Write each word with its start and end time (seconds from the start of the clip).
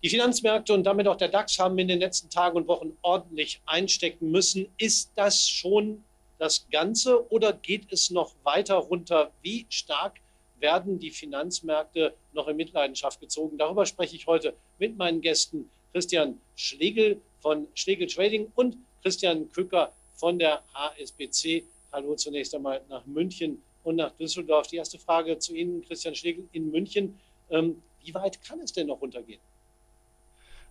Die 0.00 0.10
Finanzmärkte 0.10 0.72
und 0.74 0.84
damit 0.84 1.08
auch 1.08 1.16
der 1.16 1.26
DAX 1.26 1.58
haben 1.58 1.76
in 1.76 1.88
den 1.88 1.98
letzten 1.98 2.30
Tagen 2.30 2.56
und 2.56 2.68
Wochen 2.68 2.96
ordentlich 3.02 3.60
einstecken 3.66 4.30
müssen. 4.30 4.68
Ist 4.78 5.10
das 5.16 5.48
schon 5.48 6.04
das 6.38 6.68
Ganze 6.70 7.28
oder 7.32 7.52
geht 7.52 7.92
es 7.92 8.10
noch 8.10 8.32
weiter 8.44 8.76
runter? 8.76 9.32
Wie 9.42 9.66
stark 9.70 10.20
werden 10.60 11.00
die 11.00 11.10
Finanzmärkte 11.10 12.14
noch 12.32 12.46
in 12.46 12.56
Mitleidenschaft 12.56 13.20
gezogen? 13.20 13.58
Darüber 13.58 13.86
spreche 13.86 14.14
ich 14.14 14.28
heute 14.28 14.54
mit 14.78 14.96
meinen 14.96 15.20
Gästen 15.20 15.68
Christian 15.92 16.40
Schlegel 16.54 17.20
von 17.40 17.66
Schlegel 17.74 18.06
Trading 18.06 18.52
und 18.54 18.76
Christian 19.02 19.50
Kücker 19.50 19.92
von 20.14 20.38
der 20.38 20.62
HSBC. 20.74 21.64
Hallo 21.90 22.14
zunächst 22.14 22.54
einmal 22.54 22.82
nach 22.88 23.04
München 23.04 23.60
und 23.82 23.96
nach 23.96 24.12
Düsseldorf. 24.12 24.68
Die 24.68 24.76
erste 24.76 25.00
Frage 25.00 25.40
zu 25.40 25.56
Ihnen, 25.56 25.84
Christian 25.84 26.14
Schlegel 26.14 26.48
in 26.52 26.70
München. 26.70 27.18
Ähm, 27.50 27.82
wie 28.04 28.14
weit 28.14 28.40
kann 28.44 28.60
es 28.60 28.72
denn 28.72 28.86
noch 28.86 29.00
runtergehen? 29.00 29.40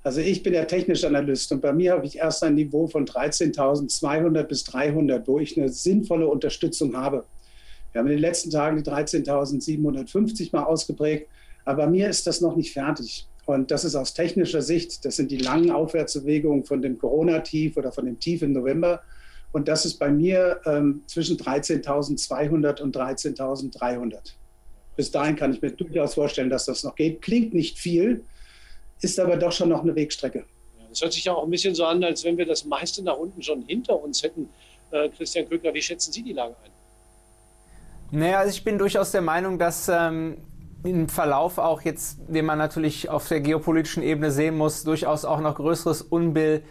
Also 0.03 0.21
ich 0.21 0.43
bin 0.43 0.53
der 0.53 0.67
technische 0.67 1.07
Analyst 1.07 1.51
und 1.51 1.61
bei 1.61 1.73
mir 1.73 1.93
habe 1.93 2.05
ich 2.05 2.17
erst 2.17 2.43
ein 2.43 2.55
Niveau 2.55 2.87
von 2.87 3.05
13.200 3.05 4.43
bis 4.43 4.63
300, 4.63 5.27
wo 5.27 5.39
ich 5.39 5.57
eine 5.57 5.69
sinnvolle 5.69 6.27
Unterstützung 6.27 6.95
habe. 6.95 7.25
Wir 7.91 7.99
haben 7.99 8.07
in 8.07 8.13
den 8.13 8.21
letzten 8.21 8.49
Tagen 8.49 8.81
die 8.81 8.89
13.750 8.89 10.49
mal 10.51 10.63
ausgeprägt, 10.63 11.27
aber 11.65 11.85
bei 11.85 11.89
mir 11.91 12.09
ist 12.09 12.27
das 12.27 12.41
noch 12.41 12.55
nicht 12.55 12.71
fertig. 12.71 13.27
Und 13.45 13.71
das 13.71 13.85
ist 13.85 13.95
aus 13.95 14.13
technischer 14.13 14.61
Sicht, 14.61 15.05
das 15.05 15.15
sind 15.15 15.31
die 15.31 15.37
langen 15.37 15.71
Aufwärtsbewegungen 15.71 16.65
von 16.65 16.81
dem 16.81 16.97
Corona-Tief 16.97 17.77
oder 17.77 17.91
von 17.91 18.05
dem 18.05 18.19
Tief 18.19 18.41
im 18.41 18.51
November. 18.51 19.01
Und 19.53 19.69
das 19.69 19.85
ist 19.85 19.97
bei 19.99 20.11
mir 20.11 20.59
ähm, 20.65 21.01
zwischen 21.07 21.37
13.200 21.37 22.81
und 22.81 22.95
13.300. 22.95 24.33
Bis 24.97 25.11
dahin 25.11 25.35
kann 25.37 25.53
ich 25.53 25.61
mir 25.61 25.71
durchaus 25.71 26.15
vorstellen, 26.15 26.49
dass 26.49 26.65
das 26.65 26.83
noch 26.83 26.95
geht. 26.95 27.21
Klingt 27.21 27.53
nicht 27.53 27.79
viel, 27.79 28.25
ist 29.01 29.19
aber 29.19 29.37
doch 29.37 29.51
schon 29.51 29.69
noch 29.69 29.83
eine 29.83 29.95
Wegstrecke. 29.95 30.45
Es 30.91 31.01
hört 31.01 31.13
sich 31.13 31.25
ja 31.25 31.33
auch 31.33 31.43
ein 31.43 31.49
bisschen 31.49 31.75
so 31.75 31.85
an, 31.85 32.03
als 32.03 32.23
wenn 32.23 32.37
wir 32.37 32.45
das 32.45 32.65
meiste 32.65 33.03
nach 33.03 33.17
unten 33.17 33.41
schon 33.41 33.63
hinter 33.63 34.01
uns 34.01 34.23
hätten. 34.23 34.49
Äh, 34.91 35.09
Christian 35.09 35.47
Köckler, 35.47 35.73
wie 35.73 35.81
schätzen 35.81 36.11
Sie 36.11 36.23
die 36.23 36.33
Lage 36.33 36.55
ein? 36.63 36.71
Naja, 38.19 38.39
also 38.39 38.51
ich 38.51 38.63
bin 38.63 38.77
durchaus 38.77 39.11
der 39.11 39.21
Meinung, 39.21 39.59
dass 39.59 39.89
ähm, 39.89 40.37
im 40.83 41.09
Verlauf 41.09 41.57
auch 41.57 41.81
jetzt, 41.81 42.19
den 42.27 42.45
man 42.45 42.57
natürlich 42.57 43.09
auf 43.09 43.27
der 43.27 43.41
geopolitischen 43.41 44.01
Ebene 44.01 44.31
sehen 44.31 44.57
muss, 44.57 44.83
durchaus 44.83 45.25
auch 45.25 45.41
noch 45.41 45.55
größeres 45.55 46.01
Unbill 46.03 46.63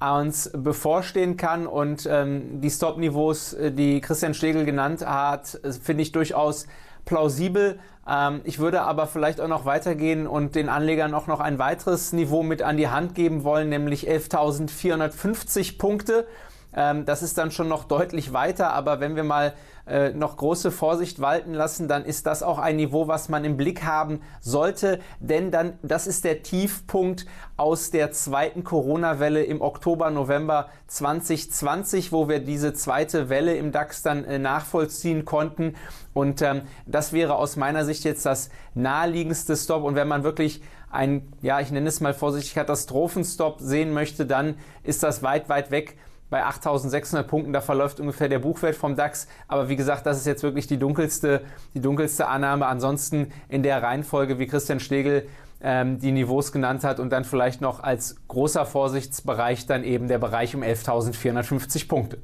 uns 0.00 0.50
bevorstehen 0.54 1.36
kann. 1.36 1.66
Und 1.66 2.06
ähm, 2.10 2.60
die 2.60 2.70
Stop-Niveaus, 2.70 3.54
äh, 3.54 3.72
die 3.72 4.00
Christian 4.00 4.34
Schlegel 4.34 4.64
genannt 4.64 5.04
hat, 5.04 5.58
äh, 5.62 5.72
finde 5.72 6.02
ich 6.02 6.12
durchaus 6.12 6.66
plausibel. 7.04 7.78
Ähm, 8.08 8.40
ich 8.44 8.58
würde 8.58 8.82
aber 8.82 9.06
vielleicht 9.06 9.40
auch 9.40 9.48
noch 9.48 9.64
weitergehen 9.64 10.26
und 10.26 10.54
den 10.54 10.68
Anlegern 10.68 11.14
auch 11.14 11.26
noch 11.26 11.40
ein 11.40 11.58
weiteres 11.58 12.12
Niveau 12.12 12.42
mit 12.42 12.62
an 12.62 12.76
die 12.76 12.88
Hand 12.88 13.14
geben 13.14 13.44
wollen, 13.44 13.68
nämlich 13.68 14.08
11.450 14.08 15.78
Punkte. 15.78 16.26
Ähm, 16.74 17.04
das 17.04 17.22
ist 17.22 17.38
dann 17.38 17.50
schon 17.50 17.68
noch 17.68 17.84
deutlich 17.84 18.32
weiter, 18.32 18.72
aber 18.72 19.00
wenn 19.00 19.16
wir 19.16 19.24
mal 19.24 19.54
äh, 19.86 20.10
noch 20.10 20.36
große 20.36 20.70
Vorsicht 20.70 21.20
walten 21.20 21.52
lassen, 21.52 21.88
dann 21.88 22.04
ist 22.04 22.26
das 22.26 22.42
auch 22.42 22.58
ein 22.58 22.76
Niveau, 22.76 23.06
was 23.06 23.28
man 23.28 23.44
im 23.44 23.56
Blick 23.56 23.84
haben 23.84 24.22
sollte, 24.40 24.98
denn 25.20 25.50
dann 25.50 25.78
das 25.82 26.06
ist 26.06 26.24
der 26.24 26.42
Tiefpunkt 26.42 27.26
aus 27.56 27.90
der 27.90 28.10
zweiten 28.10 28.64
Corona-Welle 28.64 29.44
im 29.44 29.60
Oktober, 29.60 30.10
November 30.10 30.68
2020, 30.86 32.12
wo 32.12 32.28
wir 32.28 32.40
diese 32.40 32.72
zweite 32.72 33.28
Welle 33.28 33.56
im 33.56 33.72
DAX 33.72 34.02
dann 34.02 34.24
äh, 34.24 34.38
nachvollziehen 34.38 35.24
konnten. 35.24 35.74
Und 36.14 36.42
ähm, 36.42 36.62
das 36.86 37.12
wäre 37.12 37.34
aus 37.36 37.56
meiner 37.56 37.84
Sicht 37.84 38.04
jetzt 38.04 38.24
das 38.24 38.48
naheliegendste 38.74 39.56
Stop. 39.56 39.84
Und 39.84 39.96
wenn 39.96 40.08
man 40.08 40.24
wirklich 40.24 40.62
ein, 40.90 41.32
ja, 41.42 41.60
ich 41.60 41.70
nenne 41.70 41.88
es 41.88 42.00
mal 42.00 42.14
vorsichtig 42.14 42.54
Katastrophenstop 42.54 43.60
sehen 43.60 43.92
möchte, 43.92 44.26
dann 44.26 44.54
ist 44.82 45.02
das 45.02 45.22
weit, 45.22 45.48
weit 45.48 45.70
weg 45.70 45.96
bei 46.34 46.44
8600 46.44 47.28
Punkten, 47.28 47.52
da 47.52 47.60
verläuft 47.60 48.00
ungefähr 48.00 48.28
der 48.28 48.40
Buchwert 48.40 48.74
vom 48.74 48.96
DAX. 48.96 49.28
Aber 49.46 49.68
wie 49.68 49.76
gesagt, 49.76 50.04
das 50.04 50.16
ist 50.16 50.26
jetzt 50.26 50.42
wirklich 50.42 50.66
die 50.66 50.78
dunkelste, 50.78 51.42
die 51.74 51.80
dunkelste 51.80 52.26
Annahme. 52.26 52.66
Ansonsten 52.66 53.30
in 53.48 53.62
der 53.62 53.80
Reihenfolge, 53.80 54.40
wie 54.40 54.48
Christian 54.48 54.80
Stegel 54.80 55.28
ähm, 55.62 56.00
die 56.00 56.10
Niveaus 56.10 56.50
genannt 56.50 56.82
hat 56.82 56.98
und 56.98 57.10
dann 57.10 57.22
vielleicht 57.22 57.60
noch 57.60 57.84
als 57.84 58.16
großer 58.26 58.66
Vorsichtsbereich 58.66 59.66
dann 59.66 59.84
eben 59.84 60.08
der 60.08 60.18
Bereich 60.18 60.56
um 60.56 60.64
11.450 60.64 61.86
Punkte. 61.86 62.18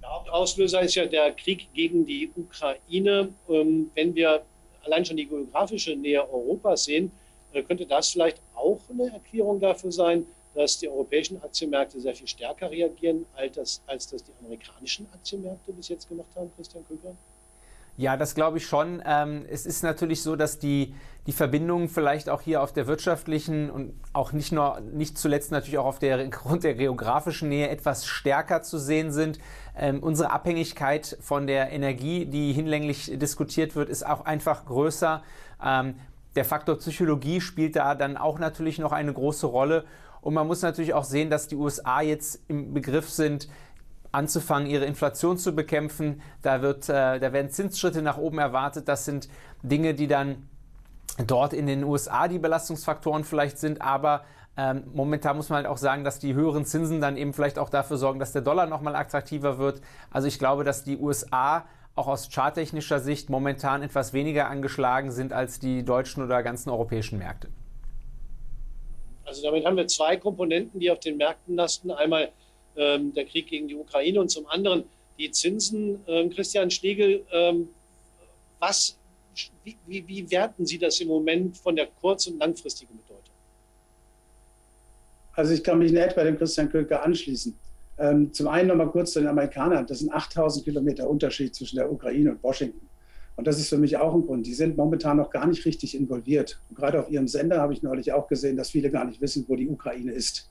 Der 0.00 0.08
Hauptauslöser 0.08 0.82
ist 0.82 0.94
ja 0.94 1.06
der 1.06 1.32
Krieg 1.32 1.74
gegen 1.74 2.06
die 2.06 2.30
Ukraine. 2.36 3.30
Ähm, 3.48 3.90
wenn 3.96 4.14
wir 4.14 4.44
allein 4.84 5.04
schon 5.04 5.16
die 5.16 5.26
geografische 5.26 5.96
Nähe 5.96 6.22
Europas 6.32 6.84
sehen, 6.84 7.10
äh, 7.52 7.64
könnte 7.64 7.84
das 7.84 8.10
vielleicht 8.10 8.40
auch 8.54 8.78
eine 8.88 9.12
Erklärung 9.12 9.58
dafür 9.58 9.90
sein, 9.90 10.24
dass 10.54 10.78
die 10.78 10.88
europäischen 10.88 11.42
Aktienmärkte 11.42 12.00
sehr 12.00 12.14
viel 12.14 12.26
stärker 12.26 12.70
reagieren, 12.70 13.26
als 13.34 13.56
das, 13.56 13.82
als 13.86 14.06
das 14.08 14.24
die 14.24 14.32
amerikanischen 14.40 15.06
Aktienmärkte 15.12 15.72
bis 15.72 15.88
jetzt 15.88 16.08
gemacht 16.08 16.28
haben, 16.36 16.50
Christian 16.56 16.84
Köker? 16.86 17.16
Ja, 17.96 18.16
das 18.16 18.34
glaube 18.34 18.56
ich 18.56 18.66
schon. 18.66 19.02
Ähm, 19.04 19.44
es 19.50 19.66
ist 19.66 19.82
natürlich 19.82 20.22
so, 20.22 20.34
dass 20.34 20.58
die, 20.58 20.94
die 21.26 21.32
Verbindungen 21.32 21.88
vielleicht 21.88 22.30
auch 22.30 22.40
hier 22.40 22.62
auf 22.62 22.72
der 22.72 22.86
wirtschaftlichen 22.86 23.70
und 23.70 23.94
auch 24.14 24.32
nicht 24.32 24.50
nur, 24.50 24.80
nicht 24.80 25.18
zuletzt 25.18 25.52
natürlich 25.52 25.78
auch 25.78 25.84
auf 25.84 25.98
der 25.98 26.26
Grund 26.28 26.64
der 26.64 26.74
geografischen 26.74 27.50
Nähe 27.50 27.68
etwas 27.68 28.06
stärker 28.06 28.62
zu 28.62 28.78
sehen 28.78 29.12
sind. 29.12 29.38
Ähm, 29.76 30.02
unsere 30.02 30.30
Abhängigkeit 30.30 31.18
von 31.20 31.46
der 31.46 31.70
Energie, 31.70 32.24
die 32.24 32.54
hinlänglich 32.54 33.18
diskutiert 33.18 33.76
wird, 33.76 33.90
ist 33.90 34.06
auch 34.06 34.24
einfach 34.24 34.64
größer. 34.64 35.22
Ähm, 35.62 35.96
der 36.34 36.46
Faktor 36.46 36.78
Psychologie 36.78 37.42
spielt 37.42 37.76
da 37.76 37.94
dann 37.94 38.16
auch 38.16 38.38
natürlich 38.38 38.78
noch 38.78 38.92
eine 38.92 39.12
große 39.12 39.46
Rolle. 39.46 39.84
Und 40.22 40.32
man 40.32 40.46
muss 40.46 40.62
natürlich 40.62 40.94
auch 40.94 41.04
sehen, 41.04 41.28
dass 41.28 41.48
die 41.48 41.56
USA 41.56 42.00
jetzt 42.00 42.40
im 42.48 42.72
Begriff 42.72 43.10
sind, 43.10 43.48
anzufangen, 44.12 44.68
ihre 44.68 44.84
Inflation 44.84 45.36
zu 45.36 45.54
bekämpfen. 45.54 46.22
Da, 46.40 46.62
wird, 46.62 46.88
äh, 46.88 47.18
da 47.18 47.32
werden 47.32 47.50
Zinsschritte 47.50 48.02
nach 48.02 48.16
oben 48.16 48.38
erwartet. 48.38 48.88
Das 48.88 49.04
sind 49.04 49.28
Dinge, 49.62 49.94
die 49.94 50.06
dann 50.06 50.48
dort 51.26 51.52
in 51.52 51.66
den 51.66 51.84
USA 51.84 52.28
die 52.28 52.38
Belastungsfaktoren 52.38 53.24
vielleicht 53.24 53.58
sind, 53.58 53.82
aber 53.82 54.24
ähm, 54.56 54.84
momentan 54.94 55.36
muss 55.36 55.48
man 55.48 55.58
halt 55.58 55.66
auch 55.66 55.78
sagen, 55.78 56.04
dass 56.04 56.18
die 56.18 56.34
höheren 56.34 56.64
Zinsen 56.64 57.00
dann 57.00 57.16
eben 57.16 57.32
vielleicht 57.32 57.58
auch 57.58 57.70
dafür 57.70 57.96
sorgen, 57.96 58.18
dass 58.18 58.32
der 58.32 58.42
Dollar 58.42 58.66
nochmal 58.66 58.96
attraktiver 58.96 59.58
wird. 59.58 59.80
Also 60.10 60.28
ich 60.28 60.38
glaube, 60.38 60.62
dass 60.62 60.84
die 60.84 60.98
USA 60.98 61.64
auch 61.94 62.06
aus 62.06 62.28
charttechnischer 62.30 63.00
Sicht 63.00 63.30
momentan 63.30 63.82
etwas 63.82 64.12
weniger 64.12 64.48
angeschlagen 64.48 65.10
sind 65.10 65.32
als 65.32 65.58
die 65.58 65.84
deutschen 65.84 66.22
oder 66.22 66.42
ganzen 66.42 66.70
europäischen 66.70 67.18
Märkte. 67.18 67.48
Also 69.32 69.44
damit 69.44 69.64
haben 69.64 69.78
wir 69.78 69.86
zwei 69.86 70.18
Komponenten, 70.18 70.78
die 70.78 70.90
auf 70.90 71.00
den 71.00 71.16
Märkten 71.16 71.56
lasten. 71.56 71.90
Einmal 71.90 72.30
ähm, 72.76 73.14
der 73.14 73.24
Krieg 73.24 73.46
gegen 73.46 73.66
die 73.66 73.74
Ukraine 73.74 74.20
und 74.20 74.28
zum 74.28 74.46
anderen 74.46 74.84
die 75.18 75.30
Zinsen. 75.30 76.00
Ähm, 76.06 76.28
Christian 76.28 76.70
Schlegel, 76.70 77.24
ähm, 77.32 77.70
was, 78.58 78.98
wie, 79.64 80.06
wie, 80.06 80.30
werten 80.30 80.66
Sie 80.66 80.78
das 80.78 81.00
im 81.00 81.08
Moment 81.08 81.56
von 81.56 81.74
der 81.74 81.86
kurz- 81.86 82.26
und 82.26 82.40
langfristigen 82.40 82.94
Bedeutung? 82.94 83.32
Also 85.32 85.54
ich 85.54 85.64
kann 85.64 85.78
mich 85.78 85.92
in 85.92 85.96
etwa 85.96 86.24
dem 86.24 86.36
Christian 86.36 86.70
Köker 86.70 87.02
anschließen. 87.02 87.58
Ähm, 88.00 88.34
zum 88.34 88.48
einen 88.48 88.68
nochmal 88.68 88.90
kurz 88.90 89.12
zu 89.12 89.20
den 89.20 89.28
Amerikanern. 89.28 89.86
Das 89.86 90.00
sind 90.00 90.12
8000 90.12 90.62
Kilometer 90.62 91.08
Unterschied 91.08 91.54
zwischen 91.54 91.76
der 91.76 91.90
Ukraine 91.90 92.32
und 92.32 92.42
Washington. 92.42 92.86
Und 93.36 93.46
das 93.46 93.58
ist 93.58 93.68
für 93.68 93.78
mich 93.78 93.96
auch 93.96 94.14
ein 94.14 94.26
Grund. 94.26 94.46
Die 94.46 94.54
sind 94.54 94.76
momentan 94.76 95.16
noch 95.16 95.30
gar 95.30 95.46
nicht 95.46 95.64
richtig 95.64 95.96
involviert. 95.96 96.60
Und 96.68 96.76
gerade 96.76 97.00
auf 97.00 97.10
ihrem 97.10 97.28
Sender 97.28 97.60
habe 97.60 97.72
ich 97.72 97.82
neulich 97.82 98.12
auch 98.12 98.28
gesehen, 98.28 98.56
dass 98.56 98.70
viele 98.70 98.90
gar 98.90 99.04
nicht 99.04 99.20
wissen, 99.20 99.44
wo 99.48 99.56
die 99.56 99.68
Ukraine 99.68 100.12
ist. 100.12 100.50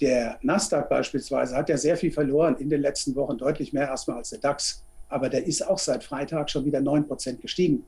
Der 0.00 0.38
Nasdaq 0.42 0.88
beispielsweise 0.88 1.56
hat 1.56 1.68
ja 1.68 1.76
sehr 1.76 1.96
viel 1.96 2.12
verloren 2.12 2.56
in 2.58 2.68
den 2.68 2.80
letzten 2.80 3.14
Wochen, 3.14 3.38
deutlich 3.38 3.72
mehr 3.72 3.88
erstmal 3.88 4.18
als 4.18 4.30
der 4.30 4.40
DAX. 4.40 4.84
Aber 5.08 5.28
der 5.28 5.46
ist 5.46 5.66
auch 5.66 5.78
seit 5.78 6.04
Freitag 6.04 6.50
schon 6.50 6.64
wieder 6.64 6.80
9% 6.80 7.36
gestiegen. 7.40 7.84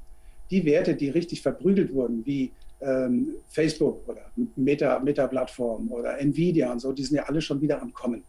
Die 0.51 0.65
Werte, 0.65 0.95
die 0.95 1.09
richtig 1.09 1.43
verprügelt 1.43 1.93
wurden, 1.93 2.25
wie 2.25 2.53
ähm, 2.81 3.37
Facebook 3.49 4.09
oder 4.09 4.31
Meta-Plattform 4.57 5.85
Meta 5.85 5.95
oder 5.95 6.21
Nvidia 6.21 6.71
und 6.71 6.81
so, 6.81 6.93
die 6.93 7.03
sind 7.03 7.17
ja 7.17 7.25
alle 7.25 7.41
schon 7.41 7.61
wieder 7.61 7.81
am 7.81 7.93
Kommen. 7.93 8.23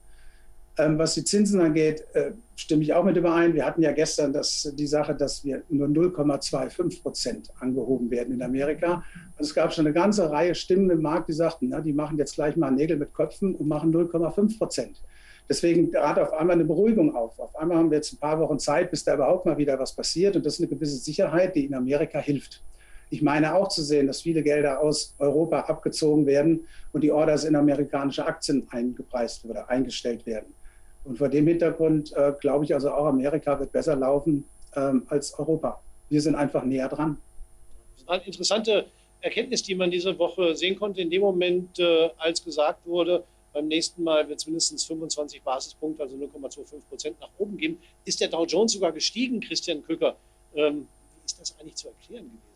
Ähm, 0.79 0.99
was 0.99 1.15
die 1.15 1.23
Zinsen 1.23 1.59
angeht, 1.59 2.05
äh, 2.13 2.31
stimme 2.55 2.83
ich 2.83 2.93
auch 2.93 3.03
mit 3.03 3.17
überein. 3.17 3.55
Wir 3.55 3.65
hatten 3.65 3.81
ja 3.81 3.91
gestern 3.91 4.31
das, 4.31 4.71
die 4.75 4.85
Sache, 4.85 5.15
dass 5.15 5.43
wir 5.43 5.63
nur 5.69 5.87
0,25 5.87 7.01
Prozent 7.01 7.49
angehoben 7.59 8.11
werden 8.11 8.33
in 8.33 8.43
Amerika. 8.43 9.03
Also 9.37 9.49
es 9.49 9.55
gab 9.55 9.73
schon 9.73 9.87
eine 9.87 9.93
ganze 9.93 10.29
Reihe 10.29 10.53
Stimmen 10.53 10.89
im 10.91 11.01
Markt, 11.01 11.29
die 11.29 11.33
sagten, 11.33 11.69
na, 11.69 11.81
die 11.81 11.93
machen 11.93 12.17
jetzt 12.17 12.35
gleich 12.35 12.55
mal 12.55 12.71
Nägel 12.71 12.97
mit 12.97 13.13
Köpfen 13.13 13.55
und 13.55 13.67
machen 13.67 13.91
0,5 13.91 14.57
Prozent. 14.59 15.01
Deswegen 15.49 15.91
trat 15.91 16.19
auf 16.19 16.33
einmal 16.33 16.55
eine 16.55 16.65
Beruhigung 16.65 17.15
auf. 17.15 17.39
Auf 17.39 17.55
einmal 17.55 17.77
haben 17.77 17.89
wir 17.89 17.97
jetzt 17.97 18.13
ein 18.13 18.19
paar 18.19 18.39
Wochen 18.39 18.59
Zeit, 18.59 18.91
bis 18.91 19.03
da 19.03 19.15
überhaupt 19.15 19.45
mal 19.45 19.57
wieder 19.57 19.79
was 19.79 19.95
passiert. 19.95 20.35
Und 20.35 20.45
das 20.45 20.55
ist 20.55 20.59
eine 20.59 20.67
gewisse 20.67 20.97
Sicherheit, 20.97 21.55
die 21.55 21.65
in 21.65 21.73
Amerika 21.73 22.19
hilft. 22.19 22.63
Ich 23.09 23.21
meine 23.21 23.55
auch 23.55 23.69
zu 23.69 23.81
sehen, 23.81 24.07
dass 24.07 24.21
viele 24.21 24.43
Gelder 24.43 24.81
aus 24.81 25.15
Europa 25.17 25.61
abgezogen 25.61 26.25
werden 26.25 26.67
und 26.91 27.01
die 27.01 27.11
Orders 27.11 27.45
in 27.45 27.55
amerikanische 27.55 28.25
Aktien 28.25 28.67
eingepreist 28.69 29.45
oder 29.45 29.69
eingestellt 29.69 30.25
werden. 30.25 30.56
Und 31.07 31.17
vor 31.17 31.29
dem 31.29 31.47
Hintergrund 31.47 32.11
äh, 32.17 32.33
glaube 32.39 32.65
ich 32.65 32.73
also 32.73 32.91
auch, 32.91 33.05
Amerika 33.05 33.57
wird 33.59 33.71
besser 33.71 33.95
laufen 33.95 34.43
ähm, 34.75 35.03
als 35.07 35.33
Europa. 35.39 35.81
Wir 36.09 36.21
sind 36.21 36.35
einfach 36.35 36.65
näher 36.65 36.89
dran. 36.89 37.17
Eine 38.05 38.25
interessante 38.25 38.87
Erkenntnis, 39.21 39.63
die 39.63 39.73
man 39.73 39.89
diese 39.89 40.19
Woche 40.19 40.53
sehen 40.55 40.77
konnte, 40.77 41.01
in 41.01 41.09
dem 41.09 41.21
Moment, 41.21 41.79
äh, 41.79 42.09
als 42.17 42.43
gesagt 42.43 42.85
wurde, 42.85 43.23
beim 43.53 43.67
nächsten 43.69 44.03
Mal 44.03 44.27
wird 44.27 44.39
es 44.39 44.45
mindestens 44.45 44.83
25 44.83 45.41
Basispunkte, 45.41 46.03
also 46.03 46.17
0,25 46.17 46.81
Prozent 46.89 47.19
nach 47.21 47.29
oben 47.37 47.57
geben, 47.57 47.79
ist 48.03 48.19
der 48.19 48.27
Dow 48.27 48.45
Jones 48.45 48.73
sogar 48.73 48.91
gestiegen, 48.91 49.39
Christian 49.39 49.81
Köcker. 49.83 50.17
Ähm, 50.55 50.87
wie 51.15 51.25
ist 51.25 51.39
das 51.39 51.57
eigentlich 51.57 51.75
zu 51.75 51.87
erklären 51.87 52.25
gewesen? 52.25 52.46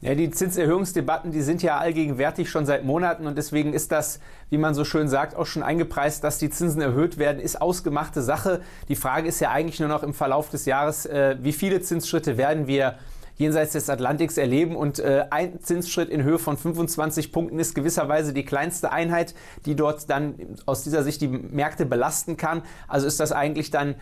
Ja, 0.00 0.14
die 0.14 0.30
Zinserhöhungsdebatten, 0.30 1.32
die 1.32 1.42
sind 1.42 1.60
ja 1.60 1.78
allgegenwärtig 1.78 2.48
schon 2.48 2.66
seit 2.66 2.84
Monaten 2.84 3.26
und 3.26 3.36
deswegen 3.36 3.72
ist 3.72 3.90
das, 3.90 4.20
wie 4.48 4.56
man 4.56 4.72
so 4.72 4.84
schön 4.84 5.08
sagt, 5.08 5.34
auch 5.34 5.46
schon 5.46 5.64
eingepreist, 5.64 6.22
dass 6.22 6.38
die 6.38 6.50
Zinsen 6.50 6.80
erhöht 6.80 7.18
werden, 7.18 7.40
ist 7.40 7.60
ausgemachte 7.60 8.22
Sache. 8.22 8.60
Die 8.88 8.94
Frage 8.94 9.26
ist 9.26 9.40
ja 9.40 9.50
eigentlich 9.50 9.80
nur 9.80 9.88
noch 9.88 10.04
im 10.04 10.14
Verlauf 10.14 10.50
des 10.50 10.66
Jahres, 10.66 11.04
äh, 11.04 11.36
wie 11.42 11.52
viele 11.52 11.80
Zinsschritte 11.80 12.36
werden 12.36 12.68
wir 12.68 12.94
jenseits 13.38 13.72
des 13.72 13.90
Atlantiks 13.90 14.36
erleben. 14.36 14.76
Und 14.76 15.00
äh, 15.00 15.24
ein 15.30 15.60
Zinsschritt 15.60 16.10
in 16.10 16.22
Höhe 16.22 16.38
von 16.38 16.56
25 16.56 17.32
Punkten 17.32 17.58
ist 17.58 17.74
gewisserweise 17.74 18.32
die 18.32 18.44
kleinste 18.44 18.92
Einheit, 18.92 19.34
die 19.66 19.74
dort 19.74 20.08
dann 20.10 20.34
aus 20.64 20.84
dieser 20.84 21.02
Sicht 21.02 21.22
die 21.22 21.28
Märkte 21.28 21.86
belasten 21.86 22.36
kann. 22.36 22.62
Also 22.86 23.08
ist 23.08 23.18
das 23.18 23.32
eigentlich 23.32 23.72
dann 23.72 23.96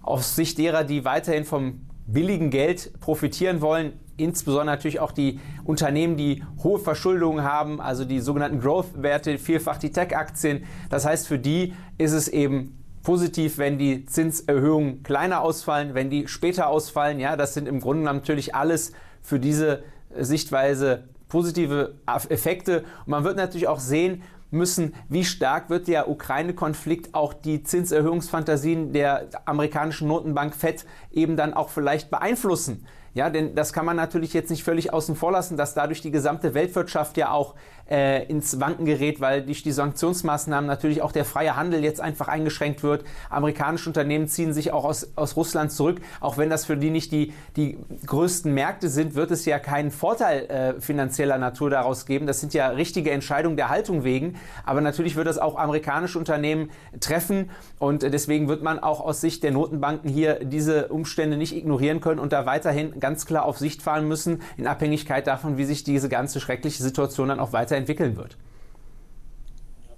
aus 0.00 0.34
Sicht 0.34 0.56
derer, 0.56 0.84
die 0.84 1.04
weiterhin 1.04 1.44
vom 1.44 1.82
billigen 2.06 2.50
Geld 2.50 2.92
profitieren 3.00 3.60
wollen, 3.60 3.92
insbesondere 4.16 4.66
natürlich 4.66 5.00
auch 5.00 5.12
die 5.12 5.40
Unternehmen, 5.64 6.16
die 6.16 6.42
hohe 6.62 6.78
Verschuldungen 6.78 7.44
haben, 7.44 7.80
also 7.80 8.04
die 8.04 8.20
sogenannten 8.20 8.60
Growth-Werte, 8.60 9.38
vielfach 9.38 9.78
die 9.78 9.90
Tech-Aktien. 9.90 10.64
Das 10.90 11.04
heißt, 11.04 11.26
für 11.26 11.38
die 11.38 11.74
ist 11.98 12.12
es 12.12 12.28
eben 12.28 12.78
positiv, 13.02 13.58
wenn 13.58 13.78
die 13.78 14.06
Zinserhöhungen 14.06 15.02
kleiner 15.02 15.40
ausfallen, 15.40 15.94
wenn 15.94 16.10
die 16.10 16.28
später 16.28 16.68
ausfallen. 16.68 17.18
Ja, 17.18 17.36
das 17.36 17.54
sind 17.54 17.66
im 17.66 17.80
Grunde 17.80 18.04
natürlich 18.04 18.54
alles 18.54 18.92
für 19.22 19.40
diese 19.40 19.82
Sichtweise 20.18 21.04
positive 21.28 21.94
Effekte. 22.28 22.84
Und 23.06 23.08
man 23.08 23.24
wird 23.24 23.36
natürlich 23.36 23.66
auch 23.66 23.80
sehen 23.80 24.22
müssen, 24.52 24.94
wie 25.08 25.24
stark 25.24 25.70
wird 25.70 25.88
der 25.88 26.08
Ukraine-Konflikt 26.08 27.14
auch 27.14 27.32
die 27.32 27.62
Zinserhöhungsfantasien 27.62 28.92
der 28.92 29.28
amerikanischen 29.44 30.08
Notenbank 30.08 30.54
FED 30.54 30.84
eben 31.10 31.36
dann 31.36 31.54
auch 31.54 31.70
vielleicht 31.70 32.10
beeinflussen. 32.10 32.86
Ja, 33.14 33.28
denn 33.28 33.54
das 33.54 33.74
kann 33.74 33.84
man 33.84 33.96
natürlich 33.96 34.32
jetzt 34.32 34.48
nicht 34.48 34.64
völlig 34.64 34.92
außen 34.92 35.16
vor 35.16 35.32
lassen, 35.32 35.58
dass 35.58 35.74
dadurch 35.74 36.00
die 36.00 36.10
gesamte 36.10 36.54
Weltwirtschaft 36.54 37.18
ja 37.18 37.30
auch 37.30 37.54
äh, 37.92 38.24
ins 38.24 38.58
Wanken 38.58 38.86
gerät, 38.86 39.20
weil 39.20 39.42
durch 39.42 39.62
die 39.62 39.70
Sanktionsmaßnahmen 39.70 40.66
natürlich 40.66 41.02
auch 41.02 41.12
der 41.12 41.26
freie 41.26 41.56
Handel 41.56 41.84
jetzt 41.84 42.00
einfach 42.00 42.26
eingeschränkt 42.26 42.82
wird. 42.82 43.04
Amerikanische 43.28 43.90
Unternehmen 43.90 44.28
ziehen 44.28 44.54
sich 44.54 44.72
auch 44.72 44.84
aus, 44.84 45.12
aus 45.14 45.36
Russland 45.36 45.70
zurück. 45.70 46.00
Auch 46.20 46.38
wenn 46.38 46.48
das 46.48 46.64
für 46.64 46.78
die 46.78 46.88
nicht 46.88 47.12
die, 47.12 47.34
die 47.56 47.76
größten 48.06 48.52
Märkte 48.52 48.88
sind, 48.88 49.14
wird 49.14 49.30
es 49.30 49.44
ja 49.44 49.58
keinen 49.58 49.90
Vorteil 49.90 50.46
äh, 50.46 50.80
finanzieller 50.80 51.36
Natur 51.36 51.68
daraus 51.68 52.06
geben. 52.06 52.26
Das 52.26 52.40
sind 52.40 52.54
ja 52.54 52.68
richtige 52.68 53.10
Entscheidungen 53.10 53.58
der 53.58 53.68
Haltung 53.68 54.04
wegen. 54.04 54.36
Aber 54.64 54.80
natürlich 54.80 55.14
wird 55.14 55.26
das 55.26 55.38
auch 55.38 55.56
amerikanische 55.56 56.18
Unternehmen 56.18 56.70
treffen. 57.00 57.50
Und 57.78 58.02
deswegen 58.02 58.48
wird 58.48 58.62
man 58.62 58.78
auch 58.78 59.00
aus 59.00 59.20
Sicht 59.20 59.42
der 59.42 59.50
Notenbanken 59.50 60.08
hier 60.08 60.44
diese 60.44 60.88
Umstände 60.88 61.36
nicht 61.36 61.54
ignorieren 61.54 62.00
können 62.00 62.20
und 62.20 62.32
da 62.32 62.46
weiterhin 62.46 63.00
ganz 63.00 63.26
klar 63.26 63.44
auf 63.44 63.58
Sicht 63.58 63.82
fahren 63.82 64.08
müssen, 64.08 64.40
in 64.56 64.66
Abhängigkeit 64.66 65.26
davon, 65.26 65.58
wie 65.58 65.64
sich 65.64 65.84
diese 65.84 66.08
ganze 66.08 66.40
schreckliche 66.40 66.82
Situation 66.82 67.28
dann 67.28 67.38
auch 67.38 67.52
weiter 67.52 67.81
entwickeln 67.82 68.16
wird. 68.16 68.36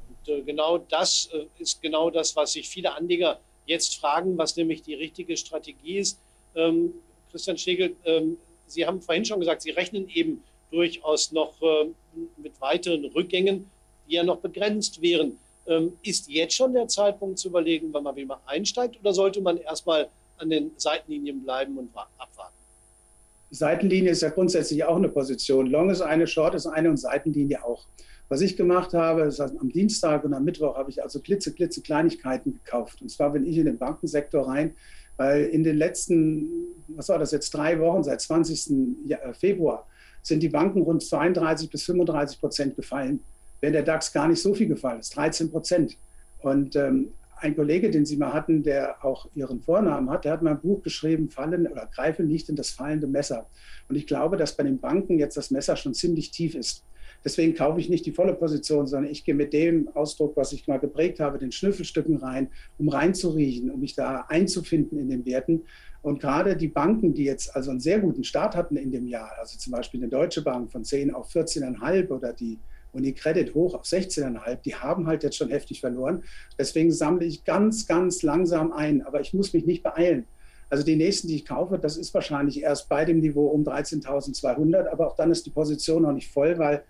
Und, 0.09 0.29
äh, 0.29 0.43
genau 0.43 0.79
das 0.79 1.31
äh, 1.33 1.47
ist 1.59 1.81
genau 1.81 2.11
das, 2.11 2.35
was 2.37 2.53
sich 2.53 2.69
viele 2.69 2.95
Anleger 2.95 3.39
jetzt 3.67 3.97
fragen, 3.97 4.37
was 4.37 4.57
nämlich 4.57 4.83
die 4.83 4.95
richtige 4.95 5.37
Strategie 5.37 5.99
ist. 5.99 6.19
Ähm, 6.55 6.95
Christian 7.31 7.59
Schlegel, 7.59 7.97
ähm, 8.05 8.37
Sie 8.67 8.87
haben 8.87 9.01
vorhin 9.01 9.25
schon 9.25 9.41
gesagt, 9.41 9.63
Sie 9.63 9.71
rechnen 9.71 10.09
eben 10.09 10.43
durchaus 10.71 11.33
noch 11.33 11.61
äh, 11.63 11.87
mit 12.37 12.61
weiteren 12.61 13.05
Rückgängen, 13.07 13.71
die 14.09 14.15
ja 14.15 14.23
noch 14.23 14.39
begrenzt 14.39 15.01
wären. 15.01 15.39
Ähm, 15.67 15.97
ist 16.03 16.29
jetzt 16.29 16.55
schon 16.55 16.75
der 16.75 16.89
Zeitpunkt 16.89 17.39
zu 17.39 17.49
überlegen, 17.49 17.93
wann 17.93 18.05
man 18.05 18.17
wieder 18.17 18.41
einsteigt 18.47 18.99
oder 19.01 19.13
sollte 19.13 19.41
man 19.41 19.59
erstmal 19.59 20.09
an 20.39 20.51
den 20.51 20.73
Seitenlinien 20.77 21.43
bleiben 21.43 21.79
und 21.79 21.91
abwarten? 21.95 22.54
Seitenlinie 23.55 24.11
ist 24.11 24.23
ja 24.23 24.31
grundsätzlich 24.31 24.85
auch 24.85 24.97
eine 24.97 25.09
Position. 25.09 25.67
Long 25.67 25.91
ist 25.91 26.01
eine, 26.01 26.27
Short 26.27 26.55
ist 26.55 26.67
eine 26.67 26.91
und 26.91 26.97
Seitenlinie 26.97 27.65
auch. 27.65 27.87
Was 28.29 28.41
ich 28.41 28.57
gemacht 28.57 28.95
habe, 28.95 29.23
ist 29.23 29.41
am 29.41 29.71
Dienstag 29.71 30.25
und 30.25 30.35
am 30.35 30.45
Mittwoch 30.45 30.77
habe 30.77 30.91
ich 30.91 31.03
also 31.03 31.21
klitze, 31.21 31.53
klitze 31.53 31.83
Kleinigkeiten 31.83 32.55
gekauft. 32.55 33.03
Und 33.03 33.11
zwar 33.11 33.31
bin 33.31 33.47
ich 33.47 33.59
in 33.59 33.67
den 33.67 33.79
Bankensektor 33.79 34.49
rein, 34.49 34.75
weil 35.17 35.45
in 35.45 35.63
den 35.63 35.77
letzten, 35.77 36.49
was 36.89 37.09
war 37.09 37.19
das 37.19 37.31
jetzt, 37.33 37.51
drei 37.51 37.79
Wochen, 37.79 38.03
seit 38.03 38.21
20. 38.21 39.09
Äh, 39.09 39.35
Februar, 39.35 39.87
sind 40.23 40.43
die 40.43 40.49
Banken 40.49 40.83
rund 40.83 41.03
32 41.03 41.71
bis 41.71 41.85
35 41.85 42.41
Prozent 42.41 42.77
gefallen. 42.77 43.21
Wenn 43.61 43.73
der 43.75 43.83
DAX 43.83 44.13
gar 44.13 44.27
nicht 44.27 44.41
so 44.41 44.55
viel 44.55 44.69
gefallen 44.69 45.01
ist, 45.01 45.15
13 45.15 45.51
Prozent. 45.51 45.97
Und 46.41 46.75
ähm, 46.77 47.13
ein 47.37 47.57
Kollege, 47.57 47.91
den 47.91 48.07
Sie 48.07 48.17
mal 48.17 48.33
hatten, 48.33 48.63
der 48.63 49.05
auch 49.05 49.29
Ihren 49.35 49.61
Vornamen 49.61 50.11
hat, 50.11 50.25
der 50.25 50.33
hat 50.33 50.43
mal 50.43 50.53
ein 50.53 50.61
Buch 50.61 50.83
geschrieben, 50.83 51.29
Fallen 51.29 51.67
oder 51.67 51.89
Greife 51.93 52.23
nicht 52.23 52.49
in 52.49 52.57
das 52.57 52.71
fallende 52.71 53.07
Messer. 53.07 53.49
Und 53.89 53.97
ich 53.97 54.07
glaube, 54.07 54.37
dass 54.37 54.57
bei 54.57 54.63
den 54.63 54.79
Banken 54.79 55.19
jetzt 55.19 55.37
das 55.37 55.51
Messer 55.51 55.77
schon 55.77 55.95
ziemlich 55.95 56.31
tief 56.31 56.55
ist. 56.55 56.85
Deswegen 57.25 57.55
kaufe 57.55 57.81
ich 57.81 57.89
nicht 57.89 58.05
die 58.05 58.13
volle 58.13 58.35
Position, 58.35 58.87
sondern 58.87 59.11
ich 59.11 59.25
gehe 59.25 59.35
mit 59.35 59.53
dem 59.55 59.89
Ausdruck, 59.95 60.37
was 60.37 60.53
ich 60.53 60.67
mal 60.69 60.79
geprägt 60.79 61.21
habe, 61.21 61.39
den 61.39 61.53
Schnüffelstücken 61.53 62.17
rein, 62.19 62.49
um 62.79 62.89
reinzuriechen, 62.89 63.71
um 63.71 63.81
mich 63.81 63.95
da 63.95 64.27
einzufinden 64.29 64.99
in 64.99 65.09
den 65.09 65.25
Werten. 65.25 65.63
Und 66.03 66.21
gerade 66.21 66.55
die 66.55 66.69
Banken, 66.69 67.15
die 67.15 67.25
jetzt 67.25 67.57
also 67.57 67.71
einen 67.71 67.81
sehr 67.81 67.99
guten 67.99 68.25
Start 68.25 68.55
hatten 68.55 68.77
in 68.77 68.93
dem 68.93 69.07
Jahr, 69.07 69.33
also 69.39 69.57
zum 69.57 69.73
Beispiel 69.73 70.01
eine 70.01 70.11
Deutsche 70.11 70.43
Bank 70.43 70.71
von 70.71 70.85
10 70.85 71.15
auf 71.15 71.31
14,5 71.35 72.11
oder 72.11 72.35
die 72.35 72.59
und 72.95 73.03
die 73.03 73.13
Credit 73.13 73.55
hoch 73.55 73.75
auf 73.75 73.83
16,5, 73.83 74.57
die 74.63 74.75
haben 74.75 75.07
halt 75.07 75.23
jetzt 75.23 75.37
schon 75.37 75.51
heftig 75.51 75.81
verloren. 75.81 76.23
Deswegen 76.59 76.93
sammle 76.93 77.27
ich 77.27 77.45
ganz, 77.45 77.87
ganz 77.87 78.23
langsam 78.23 78.73
ein, 78.73 79.03
aber 79.03 79.21
ich 79.21 79.35
muss 79.35 79.53
mich 79.53 79.67
nicht 79.67 79.83
beeilen. 79.83 80.27
Also 80.71 80.85
die 80.85 80.97
nächsten, 80.97 81.29
die 81.29 81.37
ich 81.37 81.45
kaufe, 81.45 81.79
das 81.79 81.97
ist 81.97 82.15
wahrscheinlich 82.15 82.63
erst 82.63 82.89
bei 82.89 83.05
dem 83.05 83.21
Niveau 83.21 83.49
um 83.49 83.65
13.200, 83.65 84.89
aber 84.89 85.09
auch 85.09 85.17
dann 85.17 85.31
ist 85.31 85.45
die 85.47 85.51
Position 85.51 86.03
noch 86.03 86.13
nicht 86.13 86.33
voll, 86.33 86.59
weil 86.59 86.83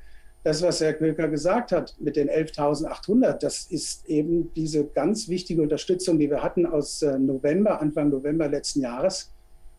das, 0.44 0.62
was 0.62 0.80
Herr 0.80 0.92
Köker 0.92 1.28
gesagt 1.28 1.72
hat 1.72 1.94
mit 1.98 2.16
den 2.16 2.28
11.800, 2.28 3.38
das 3.38 3.66
ist 3.66 4.06
eben 4.08 4.52
diese 4.54 4.84
ganz 4.84 5.28
wichtige 5.28 5.62
Unterstützung, 5.62 6.18
die 6.18 6.30
wir 6.30 6.42
hatten 6.42 6.66
aus 6.66 7.00
äh, 7.02 7.18
November, 7.18 7.80
Anfang 7.80 8.10
November 8.10 8.46
letzten 8.48 8.82
Jahres, 8.82 9.30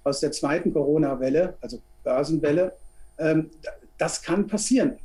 aus 0.04 0.20
der 0.20 0.32
zweiten 0.32 0.74
Corona-Welle, 0.74 1.56
also 1.62 1.80
Börsenwelle. 2.04 2.74
Ähm, 3.20 3.52
das 3.98 4.22
kann 4.24 4.48
passieren 4.48 4.98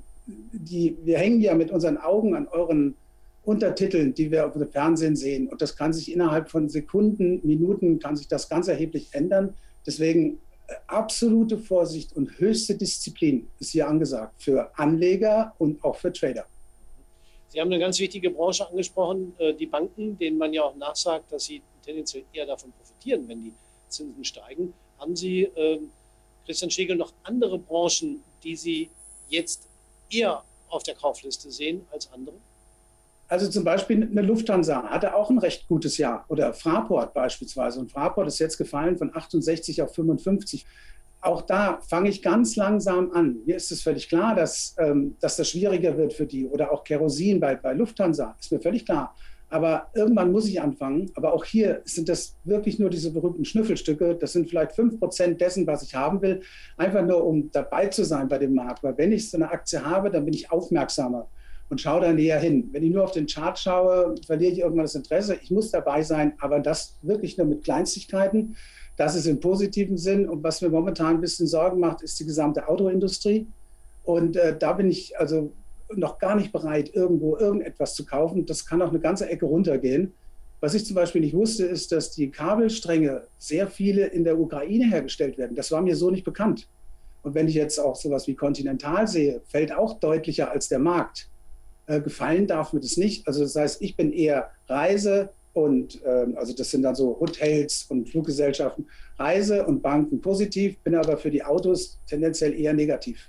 die, 0.52 0.96
wir 1.04 1.18
hängen 1.18 1.40
ja 1.40 1.54
mit 1.54 1.70
unseren 1.70 1.96
Augen 1.98 2.34
an 2.34 2.48
euren 2.48 2.94
Untertiteln, 3.44 4.14
die 4.14 4.30
wir 4.30 4.46
auf 4.46 4.52
dem 4.52 4.70
Fernsehen 4.70 5.16
sehen. 5.16 5.48
Und 5.48 5.62
das 5.62 5.76
kann 5.76 5.92
sich 5.92 6.12
innerhalb 6.12 6.50
von 6.50 6.68
Sekunden, 6.68 7.40
Minuten, 7.42 7.98
kann 7.98 8.16
sich 8.16 8.28
das 8.28 8.48
ganz 8.48 8.68
erheblich 8.68 9.08
ändern. 9.12 9.54
Deswegen 9.86 10.38
äh, 10.68 10.74
absolute 10.86 11.58
Vorsicht 11.58 12.14
und 12.14 12.38
höchste 12.38 12.74
Disziplin 12.76 13.48
ist 13.58 13.70
hier 13.70 13.88
angesagt 13.88 14.42
für 14.42 14.70
Anleger 14.78 15.54
und 15.58 15.82
auch 15.82 15.96
für 15.96 16.12
Trader. 16.12 16.46
Sie 17.48 17.60
haben 17.60 17.68
eine 17.68 17.80
ganz 17.80 17.98
wichtige 17.98 18.30
Branche 18.30 18.68
angesprochen, 18.68 19.32
äh, 19.38 19.54
die 19.54 19.66
Banken, 19.66 20.18
denen 20.18 20.38
man 20.38 20.52
ja 20.52 20.62
auch 20.62 20.76
nachsagt, 20.76 21.32
dass 21.32 21.44
sie 21.44 21.62
tendenziell 21.84 22.24
eher 22.32 22.46
davon 22.46 22.72
profitieren, 22.72 23.26
wenn 23.26 23.42
die 23.42 23.52
Zinsen 23.88 24.24
steigen. 24.24 24.72
Haben 24.98 25.16
Sie, 25.16 25.44
ähm, 25.56 25.90
Christian 26.44 26.70
Schlegel, 26.70 26.96
noch 26.96 27.12
andere 27.24 27.58
Branchen, 27.58 28.22
die 28.44 28.54
Sie 28.54 28.90
jetzt 29.28 29.69
eher 30.10 30.42
auf 30.68 30.82
der 30.82 30.94
Kaufliste 30.94 31.50
sehen 31.50 31.86
als 31.92 32.10
andere? 32.12 32.36
Also 33.30 33.48
zum 33.48 33.62
Beispiel 33.62 34.02
eine 34.02 34.22
Lufthansa 34.22 34.82
hatte 34.90 35.14
auch 35.14 35.30
ein 35.30 35.38
recht 35.38 35.68
gutes 35.68 35.98
Jahr 35.98 36.24
oder 36.28 36.52
Fraport 36.52 37.14
beispielsweise. 37.14 37.78
Und 37.78 37.92
Fraport 37.92 38.26
ist 38.26 38.40
jetzt 38.40 38.58
gefallen 38.58 38.98
von 38.98 39.14
68 39.14 39.82
auf 39.82 39.94
55. 39.94 40.66
Auch 41.20 41.42
da 41.42 41.80
fange 41.88 42.08
ich 42.08 42.22
ganz 42.22 42.56
langsam 42.56 43.12
an. 43.12 43.36
Mir 43.46 43.54
ist 43.54 43.70
es 43.70 43.82
völlig 43.82 44.08
klar, 44.08 44.34
dass, 44.34 44.74
ähm, 44.78 45.16
dass 45.20 45.36
das 45.36 45.48
schwieriger 45.48 45.96
wird 45.96 46.12
für 46.12 46.26
die. 46.26 46.44
Oder 46.44 46.72
auch 46.72 46.82
Kerosin 46.82 47.38
bei, 47.38 47.54
bei 47.54 47.72
Lufthansa, 47.72 48.36
ist 48.40 48.50
mir 48.50 48.60
völlig 48.60 48.84
klar. 48.84 49.14
Aber 49.50 49.88
irgendwann 49.94 50.30
muss 50.30 50.48
ich 50.48 50.60
anfangen. 50.60 51.10
Aber 51.16 51.34
auch 51.34 51.44
hier 51.44 51.82
sind 51.84 52.08
das 52.08 52.36
wirklich 52.44 52.78
nur 52.78 52.88
diese 52.88 53.10
berühmten 53.10 53.44
Schnüffelstücke. 53.44 54.14
Das 54.14 54.32
sind 54.32 54.48
vielleicht 54.48 54.72
fünf 54.72 54.98
Prozent 54.98 55.40
dessen, 55.40 55.66
was 55.66 55.82
ich 55.82 55.94
haben 55.94 56.22
will. 56.22 56.40
Einfach 56.76 57.04
nur, 57.04 57.26
um 57.26 57.50
dabei 57.50 57.88
zu 57.88 58.04
sein 58.04 58.28
bei 58.28 58.38
dem 58.38 58.54
Markt. 58.54 58.82
Weil 58.84 58.96
wenn 58.96 59.12
ich 59.12 59.28
so 59.28 59.36
eine 59.36 59.50
Aktie 59.50 59.84
habe, 59.84 60.10
dann 60.10 60.24
bin 60.24 60.34
ich 60.34 60.50
aufmerksamer 60.52 61.28
und 61.68 61.80
schaue 61.80 62.00
da 62.00 62.12
näher 62.12 62.38
hin. 62.38 62.68
Wenn 62.72 62.84
ich 62.84 62.92
nur 62.92 63.04
auf 63.04 63.12
den 63.12 63.26
Chart 63.26 63.58
schaue, 63.58 64.14
verliere 64.24 64.52
ich 64.52 64.58
irgendwann 64.60 64.84
das 64.84 64.94
Interesse. 64.94 65.38
Ich 65.42 65.50
muss 65.50 65.70
dabei 65.70 66.02
sein, 66.02 66.34
aber 66.40 66.60
das 66.60 66.96
wirklich 67.02 67.36
nur 67.36 67.46
mit 67.46 67.64
Kleinstigkeiten. 67.64 68.56
Das 68.96 69.14
ist 69.16 69.26
im 69.26 69.40
positiven 69.40 69.96
Sinn. 69.96 70.28
Und 70.28 70.44
was 70.44 70.62
mir 70.62 70.68
momentan 70.68 71.16
ein 71.16 71.20
bisschen 71.20 71.46
Sorgen 71.46 71.80
macht, 71.80 72.02
ist 72.02 72.20
die 72.20 72.26
gesamte 72.26 72.68
Autoindustrie. 72.68 73.46
Und 74.04 74.36
äh, 74.36 74.56
da 74.58 74.74
bin 74.74 74.90
ich 74.90 75.18
also 75.18 75.52
noch 75.96 76.18
gar 76.18 76.36
nicht 76.36 76.52
bereit, 76.52 76.94
irgendwo 76.94 77.36
irgendetwas 77.36 77.94
zu 77.94 78.04
kaufen. 78.04 78.46
Das 78.46 78.66
kann 78.66 78.82
auch 78.82 78.90
eine 78.90 79.00
ganze 79.00 79.28
Ecke 79.28 79.46
runtergehen. 79.46 80.12
Was 80.60 80.74
ich 80.74 80.84
zum 80.84 80.94
Beispiel 80.94 81.22
nicht 81.22 81.34
wusste, 81.34 81.64
ist, 81.64 81.90
dass 81.90 82.10
die 82.10 82.30
Kabelstränge 82.30 83.22
sehr 83.38 83.66
viele 83.66 84.06
in 84.06 84.24
der 84.24 84.38
Ukraine 84.38 84.90
hergestellt 84.90 85.38
werden. 85.38 85.56
Das 85.56 85.72
war 85.72 85.80
mir 85.80 85.96
so 85.96 86.10
nicht 86.10 86.24
bekannt. 86.24 86.68
Und 87.22 87.34
wenn 87.34 87.48
ich 87.48 87.54
jetzt 87.54 87.78
auch 87.78 87.96
sowas 87.96 88.26
wie 88.26 88.34
Continental 88.34 89.06
sehe, 89.08 89.40
fällt 89.46 89.72
auch 89.72 89.98
deutlicher 89.98 90.50
als 90.50 90.68
der 90.68 90.78
Markt. 90.78 91.28
Äh, 91.86 92.00
gefallen 92.00 92.46
darf 92.46 92.72
mir 92.72 92.80
das 92.80 92.96
nicht. 92.96 93.26
Also 93.26 93.42
das 93.42 93.56
heißt, 93.56 93.82
ich 93.82 93.96
bin 93.96 94.12
eher 94.12 94.50
Reise 94.68 95.30
und 95.52 96.00
ähm, 96.04 96.36
also 96.36 96.54
das 96.54 96.70
sind 96.70 96.82
dann 96.82 96.94
so 96.94 97.18
Hotels 97.18 97.86
und 97.88 98.08
Fluggesellschaften, 98.08 98.86
Reise 99.18 99.66
und 99.66 99.82
Banken 99.82 100.20
positiv, 100.20 100.78
bin 100.78 100.94
aber 100.94 101.16
für 101.16 101.30
die 101.30 101.42
Autos 101.42 101.98
tendenziell 102.06 102.58
eher 102.58 102.72
negativ. 102.72 103.28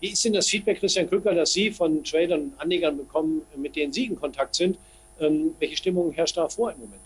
Wie 0.00 0.08
ist 0.08 0.24
denn 0.24 0.32
das 0.32 0.48
Feedback, 0.48 0.80
Christian 0.80 1.08
Krücker, 1.08 1.34
das 1.34 1.52
Sie 1.52 1.70
von 1.70 2.02
Tradern 2.02 2.40
und 2.42 2.60
Anlegern 2.60 2.96
bekommen, 2.96 3.42
mit 3.56 3.76
denen 3.76 3.92
Sie 3.92 4.06
in 4.06 4.18
Kontakt 4.18 4.54
sind? 4.54 4.78
Ähm, 5.20 5.52
welche 5.58 5.76
Stimmung 5.76 6.12
herrscht 6.12 6.38
da 6.38 6.48
vor 6.48 6.72
im 6.72 6.80
Moment? 6.80 7.02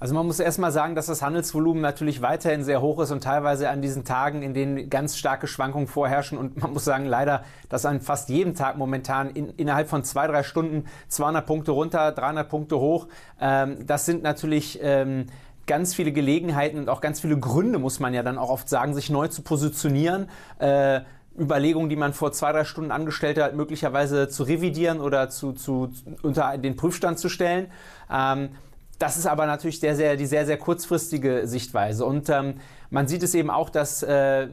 Also 0.00 0.14
man 0.14 0.26
muss 0.26 0.38
erstmal 0.38 0.70
sagen, 0.70 0.94
dass 0.94 1.06
das 1.06 1.22
Handelsvolumen 1.22 1.82
natürlich 1.82 2.22
weiterhin 2.22 2.62
sehr 2.62 2.80
hoch 2.80 3.00
ist 3.00 3.10
und 3.10 3.24
teilweise 3.24 3.68
an 3.68 3.82
diesen 3.82 4.04
Tagen, 4.04 4.42
in 4.42 4.54
denen 4.54 4.88
ganz 4.88 5.16
starke 5.16 5.48
Schwankungen 5.48 5.88
vorherrschen. 5.88 6.38
Und 6.38 6.56
man 6.56 6.72
muss 6.72 6.84
sagen, 6.84 7.04
leider, 7.04 7.44
dass 7.68 7.84
an 7.84 8.00
fast 8.00 8.28
jedem 8.28 8.54
Tag 8.54 8.78
momentan 8.78 9.30
in, 9.30 9.50
innerhalb 9.56 9.88
von 9.88 10.04
zwei, 10.04 10.28
drei 10.28 10.44
Stunden 10.44 10.84
200 11.08 11.44
Punkte 11.44 11.72
runter, 11.72 12.12
300 12.12 12.48
Punkte 12.48 12.78
hoch. 12.78 13.08
Ähm, 13.40 13.86
das 13.86 14.06
sind 14.06 14.22
natürlich... 14.22 14.78
Ähm, 14.82 15.26
ganz 15.68 15.94
viele 15.94 16.12
Gelegenheiten 16.12 16.78
und 16.78 16.88
auch 16.88 17.02
ganz 17.02 17.20
viele 17.20 17.38
Gründe, 17.38 17.78
muss 17.78 18.00
man 18.00 18.14
ja 18.14 18.22
dann 18.24 18.38
auch 18.38 18.48
oft 18.48 18.70
sagen, 18.70 18.94
sich 18.94 19.10
neu 19.10 19.28
zu 19.28 19.42
positionieren. 19.42 20.28
Äh, 20.58 21.02
Überlegungen, 21.38 21.88
die 21.88 21.96
man 21.96 22.12
vor 22.12 22.32
zwei, 22.32 22.52
drei 22.52 22.64
Stunden 22.64 22.90
angestellt 22.90 23.38
hat, 23.38 23.54
möglicherweise 23.54 24.28
zu 24.28 24.42
revidieren 24.42 25.00
oder 25.00 25.30
zu, 25.30 25.52
zu, 25.52 25.90
unter 26.22 26.58
den 26.58 26.76
Prüfstand 26.76 27.18
zu 27.18 27.28
stellen. 27.28 27.70
Ähm, 28.10 28.50
das 28.98 29.16
ist 29.16 29.26
aber 29.26 29.46
natürlich 29.46 29.78
sehr, 29.80 29.94
sehr, 29.94 30.16
die 30.16 30.26
sehr, 30.26 30.44
sehr 30.44 30.58
kurzfristige 30.58 31.46
Sichtweise. 31.46 32.04
Und 32.04 32.28
ähm, 32.28 32.54
man 32.90 33.06
sieht 33.06 33.22
es 33.22 33.34
eben 33.34 33.50
auch, 33.50 33.70
dass 33.70 34.02
äh, 34.02 34.48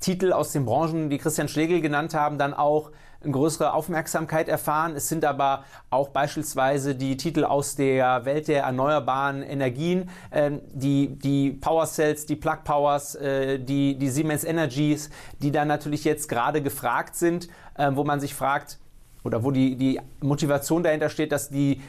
Titel 0.00 0.32
aus 0.32 0.52
den 0.52 0.64
Branchen, 0.64 1.10
die 1.10 1.18
Christian 1.18 1.48
Schlegel 1.48 1.80
genannt 1.80 2.14
haben, 2.14 2.38
dann 2.38 2.54
auch 2.54 2.90
eine 3.22 3.32
größere 3.32 3.74
Aufmerksamkeit 3.74 4.48
erfahren. 4.48 4.96
Es 4.96 5.08
sind 5.08 5.24
aber 5.24 5.64
auch 5.90 6.08
beispielsweise 6.08 6.94
die 6.94 7.16
Titel 7.16 7.44
aus 7.44 7.76
der 7.76 8.24
Welt 8.24 8.48
der 8.48 8.62
erneuerbaren 8.62 9.42
Energien, 9.42 10.08
äh, 10.30 10.52
die, 10.72 11.18
die 11.18 11.50
Power 11.50 11.86
Cells, 11.86 12.24
die 12.24 12.36
Plug 12.36 12.64
Powers, 12.64 13.14
äh, 13.16 13.58
die, 13.58 13.96
die 13.98 14.08
Siemens 14.08 14.44
Energies, 14.44 15.10
die 15.42 15.52
dann 15.52 15.68
natürlich 15.68 16.04
jetzt 16.04 16.28
gerade 16.28 16.62
gefragt 16.62 17.14
sind, 17.14 17.48
äh, 17.76 17.90
wo 17.92 18.04
man 18.04 18.20
sich 18.20 18.34
fragt, 18.34 18.78
oder 19.22 19.44
wo 19.44 19.50
die, 19.50 19.76
die 19.76 20.00
Motivation 20.20 20.82
dahinter 20.82 21.10
steht, 21.10 21.30
dass 21.30 21.50
die 21.50 21.82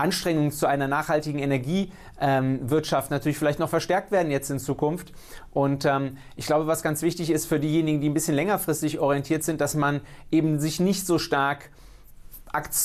Anstrengungen 0.00 0.50
zu 0.50 0.66
einer 0.66 0.88
nachhaltigen 0.88 1.38
Energiewirtschaft 1.38 3.10
ähm, 3.10 3.14
natürlich 3.14 3.38
vielleicht 3.38 3.58
noch 3.58 3.68
verstärkt 3.68 4.10
werden 4.10 4.30
jetzt 4.30 4.50
in 4.50 4.58
Zukunft. 4.58 5.12
Und 5.52 5.84
ähm, 5.84 6.16
ich 6.36 6.46
glaube, 6.46 6.66
was 6.66 6.82
ganz 6.82 7.02
wichtig 7.02 7.30
ist 7.30 7.46
für 7.46 7.60
diejenigen, 7.60 8.00
die 8.00 8.08
ein 8.08 8.14
bisschen 8.14 8.34
längerfristig 8.34 8.98
orientiert 8.98 9.44
sind, 9.44 9.60
dass 9.60 9.74
man 9.74 10.00
eben 10.30 10.58
sich 10.58 10.80
nicht 10.80 11.06
so 11.06 11.18
stark 11.18 11.70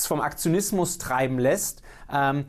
vom 0.07 0.22
Aktionismus 0.22 1.00
treiben 1.00 1.39
lässt. 1.39 1.81
Ähm, 2.12 2.45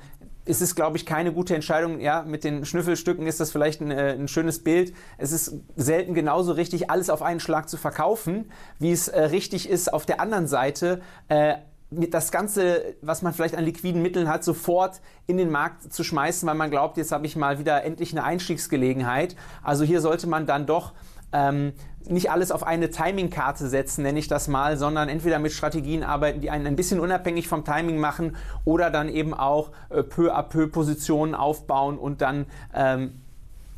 es 0.47 0.61
ist, 0.61 0.77
glaube 0.77 0.97
ich, 0.97 1.05
keine 1.05 1.33
gute 1.33 1.55
Entscheidung. 1.55 2.01
Ja, 2.01 2.23
mit 2.23 2.45
den 2.45 2.65
Schnüffelstücken 2.65 3.27
ist 3.27 3.41
das 3.41 3.51
vielleicht 3.51 3.81
ein, 3.81 3.91
äh, 3.91 4.13
ein, 4.13 4.29
schönes 4.29 4.63
Bild. 4.63 4.95
Es 5.19 5.33
ist 5.33 5.55
selten 5.75 6.15
genauso 6.15 6.53
richtig, 6.53 6.89
alles 6.89 7.11
auf 7.11 7.23
einen 7.23 7.41
Schlag 7.41 7.69
zu 7.69 7.77
verkaufen, 7.77 8.51
wie 8.79 8.93
es 8.93 9.09
äh, 9.09 9.21
richtig 9.23 9.69
ist, 9.69 9.93
auf 9.93 10.07
der 10.07 10.21
anderen 10.21 10.47
Seite 10.47 11.03
äh, 11.29 11.57
das 11.91 12.33
Ganze, 12.33 12.97
was 13.01 13.23
man 13.23 13.33
vielleicht 13.33 13.57
an 13.57 13.65
liquiden 13.65 14.03
Mitteln 14.03 14.29
hat, 14.29 14.43
sofort 14.43 15.01
in 15.27 15.37
den 15.37 15.51
Markt 15.51 15.93
zu 15.93 16.03
schmeißen, 16.03 16.47
weil 16.49 16.57
man 16.57 16.71
glaubt, 16.71 16.97
jetzt 16.97 17.13
habe 17.13 17.27
ich 17.27 17.37
mal 17.37 17.59
wieder 17.59 17.85
endlich 17.85 18.13
eine 18.13 18.25
Einstiegsgelegenheit. 18.25 19.37
Also 19.63 19.85
hier 19.85 20.01
sollte 20.01 20.27
man 20.27 20.47
dann 20.47 20.67
doch 20.67 20.95
ähm, 21.33 21.75
nicht 22.09 22.31
alles 22.31 22.51
auf 22.51 22.65
eine 22.65 22.91
Timingkarte 22.91 23.69
setzen, 23.69 24.03
nenne 24.03 24.19
ich 24.19 24.29
das 24.29 24.49
mal, 24.49 24.77
sondern 24.77 25.09
entweder 25.09 25.39
mit 25.39 25.53
Strategien 25.53 26.03
arbeiten, 26.03 26.41
die 26.41 26.51
einen 26.51 26.67
ein 26.67 26.77
bisschen 26.77 27.01
unabhängig 27.01 27.49
vom 27.49 27.65
Timing 27.65 27.99
machen 27.99 28.37
oder 28.65 28.91
dann 28.91 29.09
eben 29.09 29.35
auch 29.35 29.71
äh, 29.91 30.03
peu 30.03 30.33
à 30.35 30.43
peu 30.43 30.69
Positionen 30.69 31.35
aufbauen 31.35 31.99
und 31.99 32.21
dann 32.21 32.47
ähm, 32.75 33.23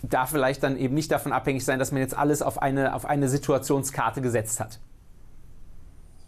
da 0.02 0.26
vielleicht 0.26 0.62
dann 0.62 0.76
eben 0.76 0.94
nicht 0.94 1.10
davon 1.10 1.32
abhängig 1.32 1.64
sein, 1.64 1.78
dass 1.78 1.92
man 1.92 2.00
jetzt 2.00 2.16
alles 2.16 2.42
auf 2.42 2.62
eine, 2.62 2.94
auf 2.94 3.04
eine 3.04 3.28
Situationskarte 3.28 4.20
gesetzt 4.20 4.60
hat. 4.60 4.78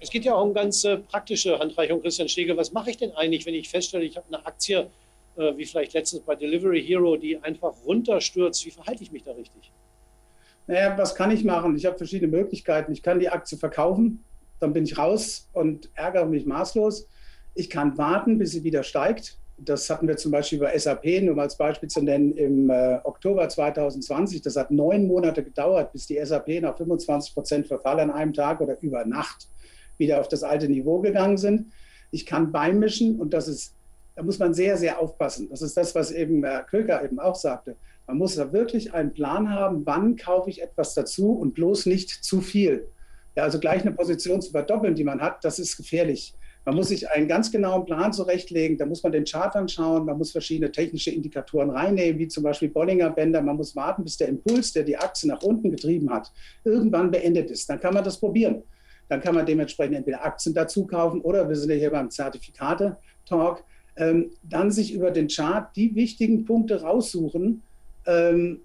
Es 0.02 0.08
geht 0.08 0.24
ja 0.24 0.34
auch 0.34 0.44
um 0.44 0.54
ganz 0.54 0.82
äh, 0.84 0.96
praktische 0.96 1.58
Handreichung, 1.58 2.00
Christian 2.00 2.28
Schlegel. 2.28 2.56
Was 2.56 2.72
mache 2.72 2.90
ich 2.90 2.96
denn 2.96 3.12
eigentlich, 3.12 3.44
wenn 3.44 3.54
ich 3.54 3.68
feststelle, 3.68 4.04
ich 4.04 4.16
habe 4.16 4.26
eine 4.28 4.46
Aktie, 4.46 4.88
äh, 5.36 5.56
wie 5.58 5.66
vielleicht 5.66 5.92
letztens 5.92 6.22
bei 6.22 6.34
Delivery 6.34 6.82
Hero, 6.82 7.16
die 7.16 7.36
einfach 7.42 7.74
runterstürzt? 7.84 8.64
Wie 8.64 8.70
verhalte 8.70 9.02
ich 9.02 9.12
mich 9.12 9.24
da 9.24 9.32
richtig? 9.32 9.70
Naja, 10.66 10.96
was 10.96 11.14
kann 11.14 11.30
ich 11.30 11.44
machen? 11.44 11.76
Ich 11.76 11.84
habe 11.84 11.98
verschiedene 11.98 12.34
Möglichkeiten. 12.34 12.92
Ich 12.92 13.02
kann 13.02 13.20
die 13.20 13.28
Aktie 13.28 13.58
verkaufen, 13.58 14.24
dann 14.58 14.72
bin 14.72 14.84
ich 14.84 14.96
raus 14.96 15.48
und 15.52 15.90
ärgere 15.94 16.24
mich 16.24 16.46
maßlos. 16.46 17.06
Ich 17.54 17.68
kann 17.68 17.98
warten, 17.98 18.38
bis 18.38 18.52
sie 18.52 18.64
wieder 18.64 18.82
steigt. 18.82 19.36
Das 19.58 19.90
hatten 19.90 20.08
wir 20.08 20.16
zum 20.16 20.32
Beispiel 20.32 20.58
bei 20.58 20.78
SAP, 20.78 21.04
nur 21.22 21.34
mal 21.34 21.42
als 21.42 21.58
Beispiel 21.58 21.90
zu 21.90 22.00
nennen, 22.00 22.32
im 22.32 22.70
äh, 22.70 23.00
Oktober 23.04 23.46
2020. 23.46 24.40
Das 24.40 24.56
hat 24.56 24.70
neun 24.70 25.06
Monate 25.06 25.44
gedauert, 25.44 25.92
bis 25.92 26.06
die 26.06 26.18
SAP 26.24 26.62
nach 26.62 26.74
25 26.74 27.34
Prozent 27.34 27.66
Verfall 27.66 28.00
an 28.00 28.10
einem 28.10 28.32
Tag 28.32 28.62
oder 28.62 28.78
über 28.80 29.04
Nacht 29.04 29.48
wieder 30.00 30.18
auf 30.18 30.26
das 30.26 30.42
alte 30.42 30.68
Niveau 30.68 30.98
gegangen 30.98 31.38
sind. 31.38 31.70
Ich 32.10 32.26
kann 32.26 32.50
beimischen 32.50 33.20
und 33.20 33.32
das 33.32 33.46
ist, 33.46 33.76
da 34.16 34.24
muss 34.24 34.40
man 34.40 34.52
sehr, 34.52 34.76
sehr 34.76 34.98
aufpassen. 34.98 35.48
Das 35.48 35.62
ist 35.62 35.76
das, 35.76 35.94
was 35.94 36.10
eben 36.10 36.42
Herr 36.42 36.64
Köker 36.64 37.04
eben 37.04 37.20
auch 37.20 37.36
sagte. 37.36 37.76
Man 38.08 38.18
muss 38.18 38.34
da 38.34 38.52
wirklich 38.52 38.92
einen 38.92 39.12
Plan 39.12 39.50
haben, 39.50 39.86
wann 39.86 40.16
kaufe 40.16 40.50
ich 40.50 40.60
etwas 40.60 40.94
dazu 40.94 41.30
und 41.30 41.54
bloß 41.54 41.86
nicht 41.86 42.10
zu 42.10 42.40
viel. 42.40 42.88
Ja, 43.36 43.44
also 43.44 43.60
gleich 43.60 43.82
eine 43.82 43.92
Position 43.92 44.42
zu 44.42 44.50
verdoppeln, 44.50 44.96
die 44.96 45.04
man 45.04 45.20
hat, 45.20 45.44
das 45.44 45.60
ist 45.60 45.76
gefährlich. 45.76 46.34
Man 46.64 46.74
muss 46.74 46.88
sich 46.88 47.08
einen 47.08 47.26
ganz 47.26 47.50
genauen 47.50 47.86
Plan 47.86 48.12
zurechtlegen. 48.12 48.76
Da 48.76 48.84
muss 48.84 49.02
man 49.02 49.12
den 49.12 49.24
Chart 49.24 49.54
anschauen. 49.56 50.04
Man 50.04 50.18
muss 50.18 50.32
verschiedene 50.32 50.70
technische 50.70 51.10
Indikatoren 51.10 51.70
reinnehmen, 51.70 52.18
wie 52.18 52.28
zum 52.28 52.42
Beispiel 52.42 52.68
Bollinger 52.68 53.10
Bänder. 53.10 53.40
Man 53.40 53.56
muss 53.56 53.74
warten, 53.74 54.04
bis 54.04 54.18
der 54.18 54.28
Impuls, 54.28 54.72
der 54.72 54.82
die 54.82 54.96
Achse 54.96 55.26
nach 55.26 55.42
unten 55.42 55.70
getrieben 55.70 56.10
hat, 56.10 56.30
irgendwann 56.64 57.10
beendet 57.10 57.50
ist. 57.50 57.70
Dann 57.70 57.80
kann 57.80 57.94
man 57.94 58.04
das 58.04 58.20
probieren. 58.20 58.62
Dann 59.10 59.20
kann 59.20 59.34
man 59.34 59.44
dementsprechend 59.44 59.96
entweder 59.96 60.24
Aktien 60.24 60.54
dazu 60.54 60.86
kaufen 60.86 61.20
oder 61.20 61.48
wir 61.48 61.56
sind 61.56 61.70
ja 61.70 61.76
hier 61.76 61.90
beim 61.90 62.10
Zertifikate-Talk, 62.10 63.64
ähm, 63.96 64.30
dann 64.44 64.70
sich 64.70 64.94
über 64.94 65.10
den 65.10 65.26
Chart 65.26 65.68
die 65.74 65.96
wichtigen 65.96 66.44
Punkte 66.44 66.82
raussuchen, 66.82 67.62
ähm, 68.06 68.60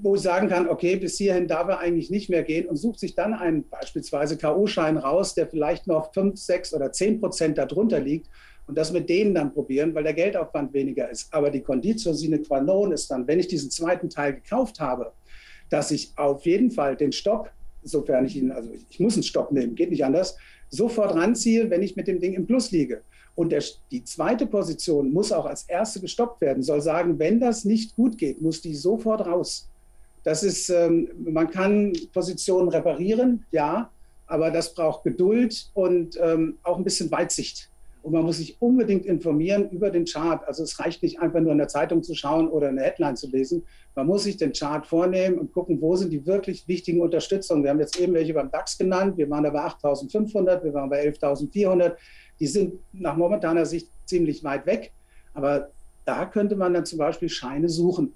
wo 0.00 0.14
ich 0.14 0.20
sagen 0.20 0.48
kann, 0.48 0.68
okay, 0.68 0.94
bis 0.94 1.18
hierhin 1.18 1.48
darf 1.48 1.68
er 1.68 1.80
eigentlich 1.80 2.08
nicht 2.08 2.30
mehr 2.30 2.44
gehen 2.44 2.68
und 2.68 2.76
sucht 2.76 3.00
sich 3.00 3.16
dann 3.16 3.34
einen 3.34 3.68
beispielsweise 3.68 4.36
K.O.-Schein 4.36 4.96
raus, 4.96 5.34
der 5.34 5.48
vielleicht 5.48 5.88
noch 5.88 6.14
5, 6.14 6.38
6 6.38 6.74
oder 6.74 6.92
10 6.92 7.20
Prozent 7.20 7.58
darunter 7.58 7.98
liegt 7.98 8.28
und 8.68 8.78
das 8.78 8.92
mit 8.92 9.08
denen 9.08 9.34
dann 9.34 9.52
probieren, 9.52 9.92
weil 9.92 10.04
der 10.04 10.14
Geldaufwand 10.14 10.72
weniger 10.72 11.10
ist. 11.10 11.34
Aber 11.34 11.50
die 11.50 11.62
Conditio 11.62 12.12
sine 12.12 12.38
qua 12.38 12.60
non 12.60 12.92
ist 12.92 13.10
dann, 13.10 13.26
wenn 13.26 13.40
ich 13.40 13.48
diesen 13.48 13.72
zweiten 13.72 14.08
Teil 14.08 14.34
gekauft 14.34 14.78
habe, 14.78 15.12
dass 15.68 15.90
ich 15.90 16.12
auf 16.16 16.46
jeden 16.46 16.70
Fall 16.70 16.94
den 16.94 17.10
Stopp 17.10 17.50
sofern 17.88 18.26
ich 18.26 18.36
ihn, 18.36 18.50
also 18.50 18.70
ich 18.88 19.00
muss 19.00 19.14
einen 19.14 19.22
Stopp 19.22 19.52
nehmen, 19.52 19.74
geht 19.74 19.90
nicht 19.90 20.04
anders, 20.04 20.36
sofort 20.70 21.14
ranziehe, 21.14 21.70
wenn 21.70 21.82
ich 21.82 21.96
mit 21.96 22.06
dem 22.06 22.20
Ding 22.20 22.34
im 22.34 22.46
Plus 22.46 22.70
liege. 22.70 23.02
Und 23.34 23.50
der, 23.50 23.62
die 23.90 24.02
zweite 24.04 24.46
Position 24.46 25.12
muss 25.12 25.30
auch 25.30 25.46
als 25.46 25.62
erste 25.64 26.00
gestoppt 26.00 26.40
werden, 26.40 26.62
soll 26.62 26.80
sagen, 26.80 27.18
wenn 27.18 27.38
das 27.38 27.64
nicht 27.64 27.94
gut 27.94 28.18
geht, 28.18 28.42
muss 28.42 28.60
die 28.60 28.74
sofort 28.74 29.26
raus. 29.26 29.68
Das 30.24 30.42
ist, 30.42 30.68
ähm, 30.70 31.08
man 31.16 31.48
kann 31.48 31.92
Positionen 32.12 32.68
reparieren, 32.68 33.46
ja, 33.50 33.90
aber 34.26 34.50
das 34.50 34.74
braucht 34.74 35.04
Geduld 35.04 35.70
und 35.74 36.18
ähm, 36.20 36.58
auch 36.62 36.78
ein 36.78 36.84
bisschen 36.84 37.10
Weitsicht. 37.10 37.70
Und 38.02 38.12
man 38.12 38.24
muss 38.24 38.38
sich 38.38 38.56
unbedingt 38.60 39.04
informieren 39.06 39.68
über 39.70 39.90
den 39.90 40.04
Chart. 40.04 40.46
Also 40.46 40.62
es 40.62 40.78
reicht 40.78 41.02
nicht 41.02 41.20
einfach 41.20 41.40
nur 41.40 41.52
in 41.52 41.58
der 41.58 41.68
Zeitung 41.68 42.02
zu 42.02 42.14
schauen 42.14 42.48
oder 42.48 42.68
eine 42.68 42.82
Headline 42.82 43.16
zu 43.16 43.28
lesen. 43.28 43.64
Man 43.94 44.06
muss 44.06 44.22
sich 44.22 44.36
den 44.36 44.52
Chart 44.52 44.86
vornehmen 44.86 45.38
und 45.38 45.52
gucken, 45.52 45.80
wo 45.80 45.96
sind 45.96 46.12
die 46.12 46.24
wirklich 46.24 46.66
wichtigen 46.68 47.00
Unterstützungen. 47.00 47.64
Wir 47.64 47.70
haben 47.70 47.80
jetzt 47.80 47.98
eben 47.98 48.14
welche 48.14 48.34
beim 48.34 48.50
DAX 48.50 48.78
genannt. 48.78 49.16
Wir 49.16 49.28
waren 49.28 49.44
da 49.44 49.50
bei 49.50 49.60
8.500, 49.60 50.62
wir 50.62 50.72
waren 50.72 50.88
bei 50.88 51.06
11.400. 51.08 51.96
Die 52.40 52.46
sind 52.46 52.74
nach 52.92 53.16
momentaner 53.16 53.66
Sicht 53.66 53.90
ziemlich 54.06 54.44
weit 54.44 54.64
weg. 54.66 54.92
Aber 55.34 55.70
da 56.04 56.24
könnte 56.24 56.56
man 56.56 56.72
dann 56.74 56.86
zum 56.86 56.98
Beispiel 56.98 57.28
Scheine 57.28 57.68
suchen, 57.68 58.14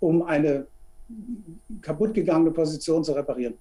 um 0.00 0.22
eine 0.22 0.66
kaputtgegangene 1.80 2.50
Position 2.50 3.04
zu 3.04 3.12
reparieren. 3.12 3.54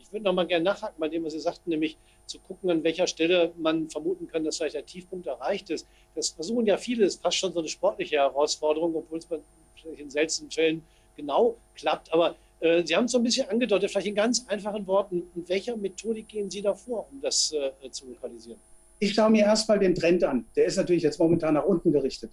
Ich 0.00 0.12
würde 0.12 0.24
noch 0.24 0.32
mal 0.32 0.46
gerne 0.46 0.64
nachhaken 0.64 0.96
bei 0.98 1.08
dem, 1.08 1.24
was 1.24 1.34
Sie 1.34 1.40
sagten, 1.40 1.70
nämlich 1.70 1.98
zu 2.30 2.38
gucken, 2.38 2.70
an 2.70 2.82
welcher 2.82 3.06
Stelle 3.06 3.52
man 3.58 3.90
vermuten 3.90 4.26
kann, 4.26 4.44
dass 4.44 4.56
vielleicht 4.56 4.74
der 4.74 4.86
Tiefpunkt 4.86 5.26
erreicht 5.26 5.70
ist. 5.70 5.86
Das 6.14 6.30
versuchen 6.30 6.66
ja 6.66 6.76
viele, 6.76 7.04
das 7.04 7.14
ist 7.14 7.22
fast 7.22 7.36
schon 7.36 7.52
so 7.52 7.58
eine 7.60 7.68
sportliche 7.68 8.16
Herausforderung, 8.16 8.94
obwohl 8.94 9.18
es 9.18 9.28
in 9.98 10.10
seltenen 10.10 10.50
Fällen 10.50 10.82
genau 11.16 11.56
klappt. 11.74 12.12
Aber 12.12 12.36
äh, 12.60 12.82
Sie 12.84 12.94
haben 12.96 13.06
es 13.06 13.12
so 13.12 13.18
ein 13.18 13.24
bisschen 13.24 13.48
angedeutet, 13.48 13.90
vielleicht 13.90 14.06
in 14.06 14.14
ganz 14.14 14.46
einfachen 14.48 14.86
Worten. 14.86 15.22
In 15.34 15.48
welcher 15.48 15.76
Methodik 15.76 16.28
gehen 16.28 16.50
Sie 16.50 16.62
da 16.62 16.74
vor, 16.74 17.06
um 17.10 17.20
das 17.20 17.52
äh, 17.52 17.90
zu 17.90 18.06
lokalisieren? 18.08 18.58
Ich 18.98 19.14
schaue 19.14 19.30
mir 19.30 19.44
erstmal 19.44 19.78
den 19.78 19.94
Trend 19.94 20.22
an. 20.24 20.44
Der 20.56 20.66
ist 20.66 20.76
natürlich 20.76 21.02
jetzt 21.02 21.18
momentan 21.18 21.54
nach 21.54 21.64
unten 21.64 21.90
gerichtet. 21.92 22.30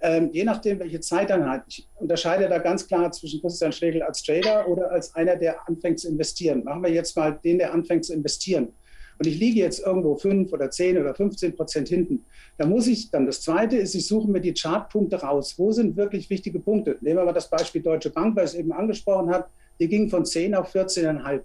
ähm, 0.00 0.30
je 0.32 0.44
nachdem, 0.44 0.78
welche 0.78 1.00
Zeiteinheit. 1.00 1.62
Ich 1.68 1.88
unterscheide 1.96 2.48
da 2.48 2.58
ganz 2.58 2.86
klar 2.86 3.10
zwischen 3.12 3.40
Christian 3.40 3.72
Schlegel 3.72 4.02
als 4.02 4.22
Trader 4.22 4.68
oder 4.68 4.90
als 4.90 5.14
einer, 5.14 5.36
der 5.36 5.66
anfängt 5.66 6.00
zu 6.00 6.08
investieren. 6.08 6.64
Machen 6.64 6.82
wir 6.82 6.90
jetzt 6.90 7.16
mal 7.16 7.38
den, 7.42 7.58
der 7.58 7.72
anfängt 7.72 8.04
zu 8.04 8.12
investieren. 8.12 8.72
Und 9.18 9.26
ich 9.26 9.38
liege 9.38 9.60
jetzt 9.60 9.84
irgendwo 9.84 10.14
5 10.16 10.52
oder 10.52 10.70
10 10.70 10.98
oder 10.98 11.14
15 11.14 11.56
Prozent 11.56 11.88
hinten. 11.88 12.24
Da 12.58 12.66
muss 12.66 12.86
ich 12.86 13.10
dann, 13.10 13.26
das 13.26 13.40
Zweite 13.40 13.76
ist, 13.76 13.94
ich 13.94 14.06
suche 14.06 14.30
mir 14.30 14.40
die 14.40 14.52
Chartpunkte 14.52 15.16
raus. 15.16 15.54
Wo 15.56 15.72
sind 15.72 15.96
wirklich 15.96 16.28
wichtige 16.28 16.60
Punkte? 16.60 16.98
Nehmen 17.00 17.18
wir 17.18 17.24
mal 17.24 17.32
das 17.32 17.48
Beispiel 17.48 17.82
Deutsche 17.82 18.10
Bank, 18.10 18.36
weil 18.36 18.44
es 18.44 18.54
eben 18.54 18.72
angesprochen 18.72 19.30
hat. 19.30 19.48
Die 19.80 19.88
ging 19.88 20.08
von 20.08 20.24
10 20.24 20.54
auf 20.54 20.74
14,5. 20.74 21.40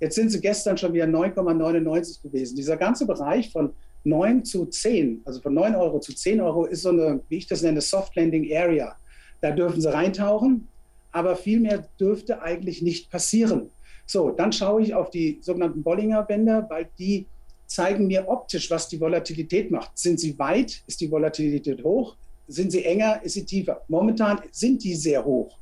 Jetzt 0.00 0.16
sind 0.16 0.30
sie 0.30 0.40
gestern 0.40 0.76
schon 0.76 0.92
wieder 0.92 1.04
9,99 1.04 2.22
gewesen. 2.22 2.56
Dieser 2.56 2.76
ganze 2.76 3.06
Bereich 3.06 3.50
von 3.52 3.72
9 4.04 4.44
zu 4.44 4.66
10, 4.66 5.22
also 5.24 5.40
von 5.40 5.54
9 5.54 5.76
Euro 5.76 6.00
zu 6.00 6.12
10 6.12 6.40
Euro, 6.40 6.66
ist 6.66 6.82
so 6.82 6.88
eine, 6.88 7.20
wie 7.28 7.36
ich 7.36 7.46
das 7.46 7.62
nenne, 7.62 7.80
Soft 7.80 8.16
Landing 8.16 8.52
Area. 8.52 8.96
Da 9.40 9.52
dürfen 9.52 9.80
sie 9.80 9.92
reintauchen, 9.92 10.66
aber 11.12 11.36
viel 11.36 11.60
mehr 11.60 11.86
dürfte 12.00 12.42
eigentlich 12.42 12.82
nicht 12.82 13.10
passieren. 13.10 13.70
So, 14.12 14.28
dann 14.28 14.52
schaue 14.52 14.82
ich 14.82 14.92
auf 14.92 15.08
die 15.08 15.38
sogenannten 15.40 15.82
Bollinger 15.82 16.22
Bänder, 16.24 16.66
weil 16.68 16.90
die 16.98 17.24
zeigen 17.66 18.08
mir 18.08 18.28
optisch, 18.28 18.70
was 18.70 18.86
die 18.86 19.00
Volatilität 19.00 19.70
macht. 19.70 19.96
Sind 19.96 20.20
sie 20.20 20.38
weit, 20.38 20.82
ist 20.86 21.00
die 21.00 21.10
Volatilität 21.10 21.82
hoch. 21.82 22.16
Sind 22.46 22.72
sie 22.72 22.84
enger, 22.84 23.22
ist 23.24 23.32
sie 23.32 23.46
tiefer. 23.46 23.80
Momentan 23.88 24.42
sind 24.50 24.84
die 24.84 24.96
sehr 24.96 25.24
hoch. 25.24 25.56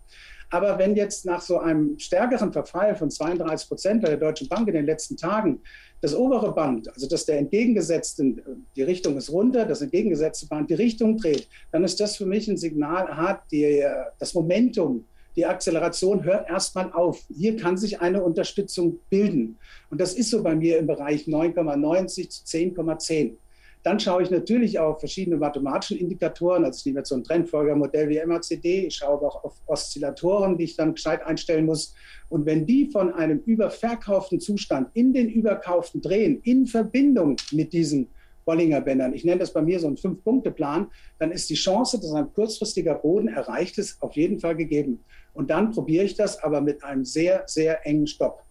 Aber 0.50 0.76
wenn 0.80 0.96
jetzt 0.96 1.24
nach 1.26 1.40
so 1.40 1.60
einem 1.60 1.96
stärkeren 2.00 2.52
Verfall 2.52 2.96
von 2.96 3.08
32 3.08 3.68
Prozent 3.68 4.02
bei 4.02 4.08
der 4.08 4.16
Deutschen 4.16 4.48
Bank 4.48 4.66
in 4.66 4.74
den 4.74 4.86
letzten 4.86 5.16
Tagen 5.16 5.60
das 6.00 6.12
obere 6.12 6.52
Band, 6.52 6.92
also 6.92 7.06
dass 7.06 7.26
der 7.26 7.38
entgegengesetzte, 7.38 8.34
die 8.74 8.82
Richtung 8.82 9.16
ist 9.16 9.30
runter, 9.30 9.64
das 9.64 9.80
entgegengesetzte 9.80 10.48
Band 10.48 10.70
die 10.70 10.74
Richtung 10.74 11.18
dreht, 11.18 11.46
dann 11.70 11.84
ist 11.84 12.00
das 12.00 12.16
für 12.16 12.26
mich 12.26 12.48
ein 12.48 12.56
Signal, 12.56 13.16
hat 13.16 13.42
die, 13.52 13.86
das 14.18 14.34
Momentum, 14.34 15.04
die 15.36 15.46
Akzeleration 15.46 16.24
hört 16.24 16.48
erstmal 16.48 16.92
auf. 16.92 17.24
Hier 17.28 17.56
kann 17.56 17.76
sich 17.76 18.00
eine 18.00 18.22
Unterstützung 18.22 18.98
bilden. 19.10 19.58
Und 19.90 20.00
das 20.00 20.14
ist 20.14 20.30
so 20.30 20.42
bei 20.42 20.54
mir 20.54 20.78
im 20.78 20.86
Bereich 20.86 21.26
9,90 21.26 22.28
zu 22.28 22.44
10,10. 22.44 23.36
Dann 23.82 23.98
schaue 23.98 24.22
ich 24.22 24.30
natürlich 24.30 24.78
auf 24.78 25.00
verschiedene 25.00 25.36
mathematische 25.36 25.96
Indikatoren. 25.96 26.64
Also 26.64 26.78
ich 26.78 26.86
nehme 26.86 26.98
jetzt 26.98 27.08
so 27.08 27.14
ein 27.14 27.24
Trendfolgermodell 27.24 28.10
wie 28.10 28.24
MACD. 28.24 28.86
Ich 28.86 28.96
schaue 28.96 29.14
aber 29.14 29.28
auch 29.28 29.44
auf 29.44 29.54
Oszillatoren, 29.66 30.58
die 30.58 30.64
ich 30.64 30.76
dann 30.76 30.94
gescheit 30.94 31.24
einstellen 31.24 31.64
muss. 31.64 31.94
Und 32.28 32.44
wenn 32.44 32.66
die 32.66 32.90
von 32.90 33.12
einem 33.14 33.38
überverkauften 33.38 34.38
Zustand 34.38 34.90
in 34.94 35.14
den 35.14 35.30
überkauften 35.30 36.02
drehen, 36.02 36.40
in 36.44 36.66
Verbindung 36.66 37.36
mit 37.52 37.72
diesen 37.72 38.08
Bollinger 38.44 38.82
Bändern, 38.82 39.14
ich 39.14 39.24
nenne 39.24 39.38
das 39.38 39.52
bei 39.52 39.62
mir 39.62 39.80
so 39.80 39.86
einen 39.86 39.96
Fünf-Punkte-Plan, 39.96 40.90
dann 41.18 41.30
ist 41.32 41.48
die 41.48 41.54
Chance, 41.54 41.98
dass 41.98 42.12
ein 42.12 42.32
kurzfristiger 42.34 42.96
Boden 42.96 43.28
erreicht 43.28 43.78
ist, 43.78 44.02
auf 44.02 44.14
jeden 44.14 44.40
Fall 44.40 44.56
gegeben. 44.56 45.04
Und 45.40 45.48
dann 45.48 45.72
probiere 45.72 46.04
ich 46.04 46.14
das 46.16 46.42
aber 46.42 46.60
mit 46.60 46.84
einem 46.84 47.06
sehr, 47.06 47.44
sehr 47.46 47.86
engen 47.86 48.06
Stopp. 48.06 48.44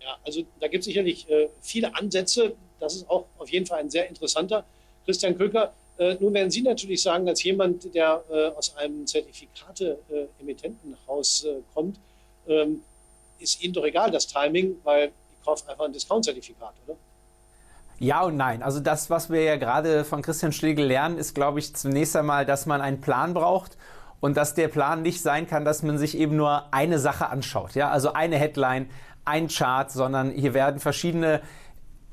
Ja, 0.00 0.16
also 0.24 0.40
da 0.58 0.68
gibt 0.68 0.80
es 0.80 0.86
sicherlich 0.86 1.28
äh, 1.28 1.50
viele 1.60 1.94
Ansätze. 1.94 2.54
Das 2.80 2.96
ist 2.96 3.10
auch 3.10 3.26
auf 3.36 3.50
jeden 3.50 3.66
Fall 3.66 3.80
ein 3.80 3.90
sehr 3.90 4.08
interessanter. 4.08 4.64
Christian 5.04 5.36
Köker, 5.36 5.74
äh, 5.98 6.16
nun 6.18 6.32
werden 6.32 6.50
Sie 6.50 6.62
natürlich 6.62 7.02
sagen, 7.02 7.28
als 7.28 7.42
jemand, 7.42 7.94
der 7.94 8.24
äh, 8.30 8.46
aus 8.56 8.74
einem 8.78 9.06
Zertifikate-Emittentenhaus 9.06 11.44
äh, 11.44 11.56
kommt, 11.74 12.00
ähm, 12.48 12.80
ist 13.38 13.62
Ihnen 13.62 13.74
doch 13.74 13.84
egal 13.84 14.10
das 14.10 14.26
Timing, 14.26 14.76
weil 14.84 15.08
ich 15.08 15.44
kaufe 15.44 15.68
einfach 15.68 15.84
ein 15.84 15.92
Discount-Zertifikat, 15.92 16.72
oder? 16.86 16.96
Ja 17.98 18.22
und 18.22 18.38
nein. 18.38 18.62
Also 18.62 18.80
das, 18.80 19.10
was 19.10 19.28
wir 19.28 19.42
ja 19.42 19.56
gerade 19.56 20.06
von 20.06 20.22
Christian 20.22 20.52
Schlegel 20.52 20.86
lernen, 20.86 21.18
ist, 21.18 21.34
glaube 21.34 21.58
ich, 21.58 21.76
zunächst 21.76 22.16
einmal, 22.16 22.46
dass 22.46 22.64
man 22.64 22.80
einen 22.80 23.02
Plan 23.02 23.34
braucht 23.34 23.76
und 24.22 24.36
dass 24.36 24.54
der 24.54 24.68
Plan 24.68 25.02
nicht 25.02 25.20
sein 25.20 25.48
kann, 25.48 25.64
dass 25.64 25.82
man 25.82 25.98
sich 25.98 26.16
eben 26.16 26.36
nur 26.36 26.72
eine 26.72 27.00
Sache 27.00 27.28
anschaut. 27.28 27.74
Ja, 27.74 27.90
also 27.90 28.12
eine 28.12 28.36
Headline, 28.36 28.86
ein 29.24 29.48
Chart, 29.48 29.90
sondern 29.90 30.30
hier 30.30 30.54
werden 30.54 30.78
verschiedene 30.78 31.42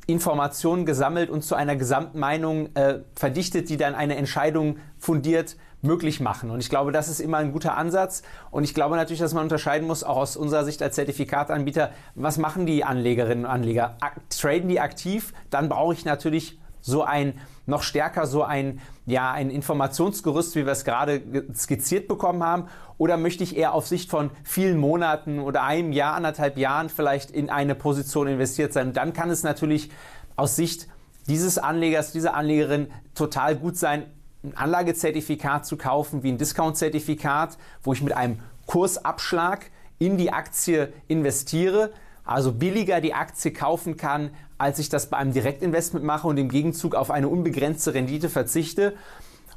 Informationen 0.08 0.88
gesammelt 0.88 1.30
und 1.30 1.44
zu 1.44 1.54
einer 1.54 1.76
Gesamtmeinung 1.76 2.76
äh, 2.76 3.02
verdichtet, 3.16 3.70
die 3.70 3.78
dann 3.78 3.94
eine 3.94 4.16
Entscheidung 4.16 4.78
fundiert 4.98 5.56
möglich 5.82 6.20
machen. 6.20 6.50
Und 6.50 6.60
ich 6.60 6.70
glaube, 6.70 6.92
das 6.92 7.10
ist 7.10 7.20
immer 7.20 7.38
ein 7.38 7.52
guter 7.52 7.78
Ansatz. 7.78 8.24
Und 8.50 8.64
ich 8.64 8.74
glaube 8.74 8.96
natürlich, 8.96 9.22
dass 9.22 9.36
man 9.36 9.44
unterscheiden 9.44 9.88
muss, 9.88 10.04
auch 10.04 10.18
aus 10.18 10.36
unserer 10.36 10.66
Sicht 10.66 10.82
als 10.82 10.96
Zertifikatanbieter, 10.96 11.92
was 12.16 12.40
machen 12.40 12.66
die 12.66 12.84
Anlegerinnen 12.84 13.46
und 13.46 13.52
Anleger? 13.52 13.98
traden 14.30 14.68
die 14.68 14.80
aktiv? 14.80 15.32
Dann 15.52 15.70
brauche 15.70 15.94
ich 15.94 16.06
natürlich 16.06 16.60
so 16.82 17.04
ein 17.04 17.40
noch 17.70 17.84
stärker 17.84 18.28
so 18.28 18.44
ein, 18.44 18.82
ja, 19.06 19.32
ein 19.32 19.50
Informationsgerüst, 19.50 20.56
wie 20.56 20.66
wir 20.66 20.74
es 20.74 20.84
gerade 20.84 21.22
skizziert 21.56 22.08
bekommen 22.08 22.44
haben? 22.44 22.66
Oder 22.98 23.18
möchte 23.18 23.44
ich 23.44 23.56
eher 23.56 23.74
auf 23.74 23.88
Sicht 23.88 24.10
von 24.10 24.32
vielen 24.44 24.78
Monaten 24.78 25.40
oder 25.40 25.64
einem 25.64 25.94
Jahr, 25.94 26.16
anderthalb 26.16 26.58
Jahren 26.58 26.90
vielleicht 26.90 27.32
in 27.32 27.50
eine 27.50 27.76
Position 27.76 28.28
investiert 28.28 28.74
sein? 28.74 28.88
Und 28.88 28.98
dann 28.98 29.14
kann 29.14 29.30
es 29.30 29.44
natürlich 29.44 29.90
aus 30.36 30.56
Sicht 30.56 30.88
dieses 31.28 31.58
Anlegers, 31.58 32.12
dieser 32.12 32.34
Anlegerin 32.34 32.88
total 33.14 33.56
gut 33.56 33.78
sein, 33.78 34.06
ein 34.44 34.56
Anlagezertifikat 34.56 35.66
zu 35.66 35.78
kaufen, 35.78 36.24
wie 36.24 36.32
ein 36.32 36.38
Discount-Zertifikat, 36.38 37.58
wo 37.84 37.94
ich 37.94 38.02
mit 38.02 38.14
einem 38.14 38.40
Kursabschlag 38.66 39.66
in 39.98 40.18
die 40.18 40.32
Aktie 40.32 40.94
investiere, 41.08 41.92
also 42.24 42.54
billiger 42.54 43.02
die 43.02 43.14
Aktie 43.14 43.52
kaufen 43.52 43.98
kann, 43.98 44.32
als 44.60 44.78
ich 44.78 44.90
das 44.90 45.08
bei 45.08 45.18
einem 45.18 45.34
Direktinvestment 45.34 46.06
mache 46.06 46.28
und 46.28 46.38
im 46.38 46.50
Gegenzug 46.50 46.94
auf 46.94 47.10
eine 47.10 47.30
unbegrenzte 47.30 47.94
Rendite 47.96 48.30
verzichte. 48.30 48.94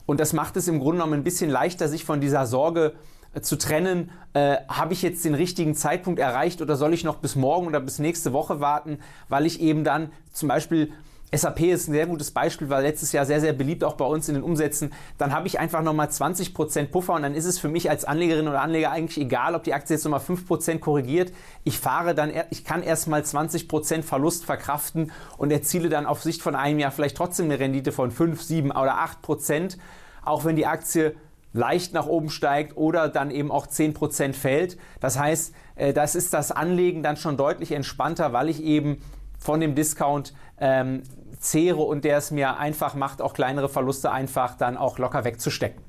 Und 0.06 0.20
das 0.20 0.32
macht 0.32 0.56
es 0.56 0.68
im 0.68 0.78
Grunde 0.78 0.98
genommen 0.98 1.20
ein 1.20 1.24
bisschen 1.24 1.50
leichter, 1.50 1.88
sich 1.88 2.04
von 2.04 2.20
dieser 2.20 2.46
Sorge 2.46 2.94
äh, 3.34 3.40
zu 3.40 3.56
trennen, 3.56 4.10
äh, 4.32 4.56
habe 4.68 4.92
ich 4.92 5.02
jetzt 5.02 5.24
den 5.24 5.34
richtigen 5.34 5.74
Zeitpunkt 5.74 6.20
erreicht 6.20 6.62
oder 6.62 6.76
soll 6.76 6.94
ich 6.94 7.04
noch 7.04 7.16
bis 7.16 7.36
morgen 7.36 7.66
oder 7.66 7.80
bis 7.80 7.98
nächste 7.98 8.32
Woche 8.32 8.60
warten, 8.60 8.98
weil 9.28 9.44
ich 9.44 9.60
eben 9.60 9.84
dann 9.84 10.10
zum 10.32 10.48
Beispiel 10.48 10.92
SAP 11.34 11.60
ist 11.60 11.88
ein 11.88 11.92
sehr 11.92 12.06
gutes 12.06 12.30
Beispiel, 12.30 12.68
war 12.68 12.82
letztes 12.82 13.12
Jahr 13.12 13.24
sehr, 13.24 13.40
sehr 13.40 13.54
beliebt, 13.54 13.84
auch 13.84 13.94
bei 13.94 14.04
uns 14.04 14.28
in 14.28 14.34
den 14.34 14.42
Umsätzen. 14.42 14.92
Dann 15.16 15.32
habe 15.32 15.46
ich 15.46 15.58
einfach 15.58 15.82
nochmal 15.82 16.08
20% 16.08 16.86
Puffer 16.88 17.14
und 17.14 17.22
dann 17.22 17.34
ist 17.34 17.46
es 17.46 17.58
für 17.58 17.68
mich 17.68 17.88
als 17.88 18.04
Anlegerin 18.04 18.48
oder 18.48 18.60
Anleger 18.60 18.90
eigentlich 18.90 19.18
egal, 19.18 19.54
ob 19.54 19.64
die 19.64 19.72
Aktie 19.72 19.96
jetzt 19.96 20.04
nochmal 20.04 20.20
5% 20.20 20.78
korrigiert. 20.80 21.32
Ich 21.64 21.78
fahre 21.78 22.14
dann, 22.14 22.30
ich 22.50 22.64
kann 22.64 22.82
erstmal 22.82 23.22
20% 23.22 24.02
Verlust 24.02 24.44
verkraften 24.44 25.10
und 25.38 25.50
erziele 25.50 25.88
dann 25.88 26.04
auf 26.04 26.22
Sicht 26.22 26.42
von 26.42 26.54
einem 26.54 26.78
Jahr 26.78 26.90
vielleicht 26.90 27.16
trotzdem 27.16 27.46
eine 27.46 27.58
Rendite 27.58 27.92
von 27.92 28.10
5, 28.10 28.42
7 28.42 28.70
oder 28.70 28.98
8%, 28.98 29.78
auch 30.24 30.44
wenn 30.44 30.56
die 30.56 30.66
Aktie 30.66 31.14
leicht 31.54 31.94
nach 31.94 32.06
oben 32.06 32.28
steigt 32.28 32.76
oder 32.76 33.08
dann 33.08 33.30
eben 33.30 33.50
auch 33.50 33.66
10% 33.66 34.34
fällt. 34.34 34.76
Das 35.00 35.18
heißt, 35.18 35.54
äh, 35.76 35.92
das 35.94 36.14
ist 36.14 36.34
das 36.34 36.50
Anlegen 36.50 37.02
dann 37.02 37.16
schon 37.16 37.36
deutlich 37.38 37.72
entspannter, 37.72 38.32
weil 38.32 38.48
ich 38.48 38.62
eben 38.62 38.98
von 39.38 39.60
dem 39.60 39.74
Discount 39.74 40.34
ähm, 40.58 41.02
zehre 41.42 41.82
und 41.82 42.04
der 42.04 42.18
es 42.18 42.30
mir 42.30 42.56
einfach 42.56 42.94
macht, 42.94 43.20
auch 43.20 43.34
kleinere 43.34 43.68
Verluste 43.68 44.10
einfach 44.10 44.56
dann 44.56 44.76
auch 44.76 44.98
locker 44.98 45.24
wegzustecken. 45.24 45.82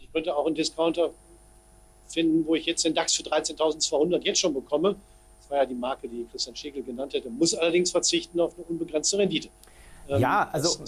Ich 0.00 0.12
könnte 0.12 0.34
auch 0.34 0.46
einen 0.46 0.54
Discounter 0.54 1.10
finden, 2.06 2.46
wo 2.46 2.54
ich 2.54 2.66
jetzt 2.66 2.84
den 2.84 2.94
DAX 2.94 3.14
für 3.14 3.22
13.200 3.24 4.22
jetzt 4.22 4.40
schon 4.40 4.54
bekomme. 4.54 4.96
Das 5.40 5.50
war 5.50 5.58
ja 5.58 5.66
die 5.66 5.74
Marke, 5.74 6.08
die 6.08 6.26
Christian 6.30 6.54
Schegel 6.54 6.82
genannt 6.82 7.12
hätte. 7.12 7.28
Muss 7.28 7.54
allerdings 7.54 7.90
verzichten 7.90 8.40
auf 8.40 8.54
eine 8.56 8.64
unbegrenzte 8.64 9.18
Rendite. 9.18 9.48
Ähm, 10.08 10.20
ja, 10.20 10.48
also 10.52 10.78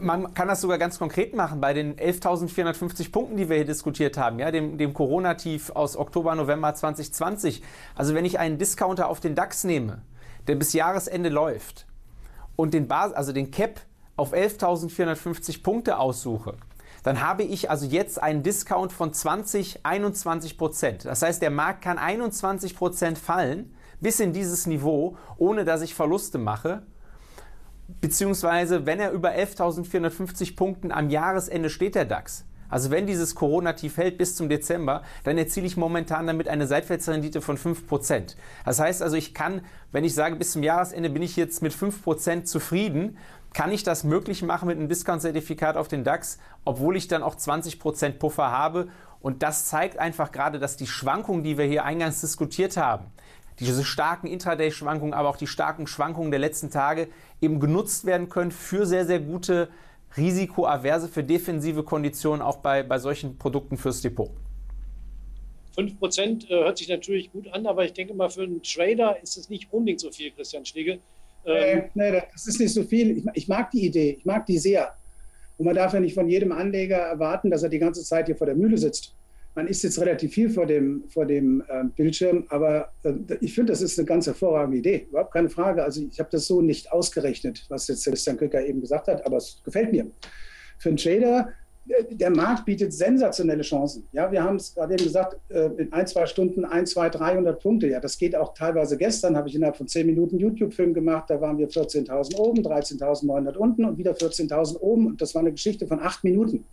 man 0.00 0.32
kann 0.34 0.48
das 0.48 0.60
sogar 0.60 0.78
ganz 0.78 0.98
konkret 0.98 1.34
machen 1.34 1.60
bei 1.60 1.72
den 1.72 1.96
11.450 1.96 3.10
Punkten, 3.10 3.36
die 3.36 3.48
wir 3.48 3.56
hier 3.56 3.64
diskutiert 3.64 4.16
haben, 4.16 4.38
ja, 4.38 4.50
dem, 4.50 4.78
dem 4.78 4.94
Corona-Tief 4.94 5.70
aus 5.70 5.96
Oktober, 5.96 6.34
November 6.34 6.74
2020. 6.74 7.62
Also 7.94 8.14
wenn 8.14 8.24
ich 8.24 8.38
einen 8.38 8.58
Discounter 8.58 9.08
auf 9.08 9.20
den 9.20 9.34
DAX 9.34 9.64
nehme, 9.64 10.02
der 10.46 10.54
bis 10.54 10.72
Jahresende 10.72 11.30
läuft, 11.30 11.86
und 12.60 12.74
den, 12.74 12.88
Bas 12.88 13.12
also 13.12 13.32
den 13.32 13.50
Cap 13.50 13.80
auf 14.16 14.34
11.450 14.34 15.62
Punkte 15.62 15.98
aussuche, 15.98 16.56
dann 17.02 17.22
habe 17.22 17.42
ich 17.42 17.70
also 17.70 17.86
jetzt 17.86 18.22
einen 18.22 18.42
Discount 18.42 18.92
von 18.92 19.14
20, 19.14 19.86
21 19.86 20.58
Prozent. 20.58 21.06
Das 21.06 21.22
heißt, 21.22 21.40
der 21.40 21.50
Markt 21.50 21.82
kann 21.82 21.96
21 21.96 22.76
Prozent 22.76 23.18
fallen 23.18 23.74
bis 24.00 24.20
in 24.20 24.34
dieses 24.34 24.66
Niveau, 24.66 25.16
ohne 25.38 25.64
dass 25.64 25.80
ich 25.80 25.94
Verluste 25.94 26.36
mache. 26.36 26.82
Beziehungsweise, 28.02 28.84
wenn 28.84 29.00
er 29.00 29.12
über 29.12 29.30
11.450 29.30 30.54
Punkten 30.54 30.92
am 30.92 31.08
Jahresende 31.08 31.70
steht, 31.70 31.94
der 31.94 32.04
DAX, 32.04 32.44
also 32.70 32.90
wenn 32.90 33.06
dieses 33.06 33.34
Corona-Tief 33.34 33.96
hält 33.96 34.16
bis 34.16 34.36
zum 34.36 34.48
Dezember, 34.48 35.02
dann 35.24 35.36
erziele 35.36 35.66
ich 35.66 35.76
momentan 35.76 36.26
damit 36.26 36.48
eine 36.48 36.66
Seitwärtsrendite 36.66 37.40
von 37.40 37.58
5%. 37.58 38.36
Das 38.64 38.80
heißt 38.80 39.02
also, 39.02 39.16
ich 39.16 39.34
kann, 39.34 39.62
wenn 39.92 40.04
ich 40.04 40.14
sage, 40.14 40.36
bis 40.36 40.52
zum 40.52 40.62
Jahresende 40.62 41.10
bin 41.10 41.22
ich 41.22 41.36
jetzt 41.36 41.62
mit 41.62 41.72
5% 41.72 42.44
zufrieden, 42.44 43.18
kann 43.52 43.72
ich 43.72 43.82
das 43.82 44.04
möglich 44.04 44.42
machen 44.42 44.68
mit 44.68 44.78
einem 44.78 44.88
Discount-Zertifikat 44.88 45.76
auf 45.76 45.88
den 45.88 46.04
DAX, 46.04 46.38
obwohl 46.64 46.96
ich 46.96 47.08
dann 47.08 47.22
auch 47.22 47.34
20% 47.34 48.12
Puffer 48.12 48.50
habe. 48.50 48.88
Und 49.20 49.42
das 49.42 49.66
zeigt 49.66 49.98
einfach 49.98 50.32
gerade, 50.32 50.58
dass 50.58 50.76
die 50.76 50.86
Schwankungen, 50.86 51.42
die 51.42 51.58
wir 51.58 51.64
hier 51.66 51.84
eingangs 51.84 52.20
diskutiert 52.20 52.76
haben, 52.76 53.06
diese 53.58 53.84
starken 53.84 54.26
Intraday-Schwankungen, 54.26 55.12
aber 55.12 55.28
auch 55.28 55.36
die 55.36 55.46
starken 55.46 55.86
Schwankungen 55.86 56.30
der 56.30 56.40
letzten 56.40 56.70
Tage 56.70 57.08
eben 57.40 57.60
genutzt 57.60 58.06
werden 58.06 58.30
können 58.30 58.52
für 58.52 58.86
sehr, 58.86 59.04
sehr 59.04 59.20
gute 59.20 59.68
risikoaverse 60.16 61.08
für 61.08 61.22
defensive 61.22 61.82
Konditionen 61.82 62.42
auch 62.42 62.58
bei, 62.58 62.82
bei 62.82 62.98
solchen 62.98 63.38
Produkten 63.38 63.76
fürs 63.76 64.00
Depot? 64.00 64.30
5% 65.76 66.48
äh, 66.48 66.64
hört 66.64 66.78
sich 66.78 66.88
natürlich 66.88 67.32
gut 67.32 67.48
an, 67.52 67.66
aber 67.66 67.84
ich 67.84 67.92
denke 67.92 68.14
mal, 68.14 68.28
für 68.28 68.42
einen 68.42 68.62
Trader 68.62 69.16
ist 69.22 69.36
es 69.36 69.48
nicht 69.48 69.72
unbedingt 69.72 70.00
so 70.00 70.10
viel, 70.10 70.30
Christian 70.32 70.64
Schlegel. 70.64 71.00
Ähm, 71.44 71.84
nee, 71.94 72.10
nee, 72.10 72.22
das 72.32 72.46
ist 72.46 72.60
nicht 72.60 72.74
so 72.74 72.82
viel. 72.82 73.18
Ich, 73.18 73.24
ich, 73.34 73.48
mag 73.48 73.70
die 73.70 73.86
Idee, 73.86 74.16
ich 74.18 74.24
mag 74.24 74.44
die 74.46 74.58
sehr. 74.58 74.94
Und 75.56 75.66
man 75.66 75.74
darf 75.74 75.92
ja 75.92 76.00
nicht 76.00 76.14
von 76.14 76.28
jedem 76.28 76.52
Anleger 76.52 76.96
erwarten, 76.96 77.50
dass 77.50 77.62
er 77.62 77.68
die 77.68 77.78
ganze 77.78 78.02
Zeit 78.02 78.26
hier 78.26 78.36
vor 78.36 78.46
der 78.46 78.56
Mühle 78.56 78.78
sitzt. 78.78 79.14
Man 79.60 79.68
ist 79.68 79.82
jetzt 79.82 80.00
relativ 80.00 80.32
viel 80.32 80.48
vor 80.48 80.64
dem, 80.64 81.04
vor 81.10 81.26
dem 81.26 81.62
äh, 81.68 81.84
Bildschirm, 81.94 82.46
aber 82.48 82.92
äh, 83.02 83.12
ich 83.42 83.54
finde, 83.54 83.72
das 83.72 83.82
ist 83.82 83.98
eine 83.98 84.06
ganz 84.06 84.26
hervorragende 84.26 84.78
Idee. 84.78 85.06
Überhaupt 85.10 85.34
keine 85.34 85.50
Frage. 85.50 85.84
Also 85.84 86.02
ich 86.10 86.18
habe 86.18 86.30
das 86.32 86.46
so 86.46 86.62
nicht 86.62 86.90
ausgerechnet, 86.90 87.66
was 87.68 87.86
jetzt 87.88 88.06
Christian 88.06 88.38
Köcker 88.38 88.64
eben 88.64 88.80
gesagt 88.80 89.08
hat, 89.08 89.26
aber 89.26 89.36
es 89.36 89.60
gefällt 89.62 89.92
mir. 89.92 90.06
Für 90.78 90.88
einen 90.88 90.96
Trader 90.96 91.52
der 92.10 92.30
Markt 92.30 92.64
bietet 92.64 92.94
sensationelle 92.94 93.60
Chancen. 93.60 94.08
Ja, 94.12 94.32
wir 94.32 94.42
haben 94.42 94.56
es 94.56 94.74
gerade 94.74 94.94
eben 94.94 95.04
gesagt, 95.04 95.36
äh, 95.50 95.66
in 95.76 95.92
ein, 95.92 96.06
zwei 96.06 96.24
Stunden 96.24 96.64
ein, 96.64 96.86
zwei, 96.86 97.10
300 97.10 97.60
Punkte. 97.60 97.86
Ja, 97.86 98.00
das 98.00 98.16
geht 98.16 98.34
auch 98.34 98.54
teilweise. 98.54 98.96
Gestern 98.96 99.36
habe 99.36 99.50
ich 99.50 99.54
innerhalb 99.54 99.76
von 99.76 99.88
zehn 99.88 100.06
Minuten 100.06 100.38
YouTube-Film 100.38 100.94
gemacht. 100.94 101.28
Da 101.28 101.38
waren 101.38 101.58
wir 101.58 101.68
14.000 101.68 102.34
oben, 102.36 102.62
13.900 102.62 103.56
unten 103.58 103.84
und 103.84 103.98
wieder 103.98 104.12
14.000 104.12 104.78
oben. 104.78 105.06
Und 105.06 105.20
das 105.20 105.34
war 105.34 105.40
eine 105.40 105.52
Geschichte 105.52 105.86
von 105.86 106.00
acht 106.00 106.24
Minuten. 106.24 106.64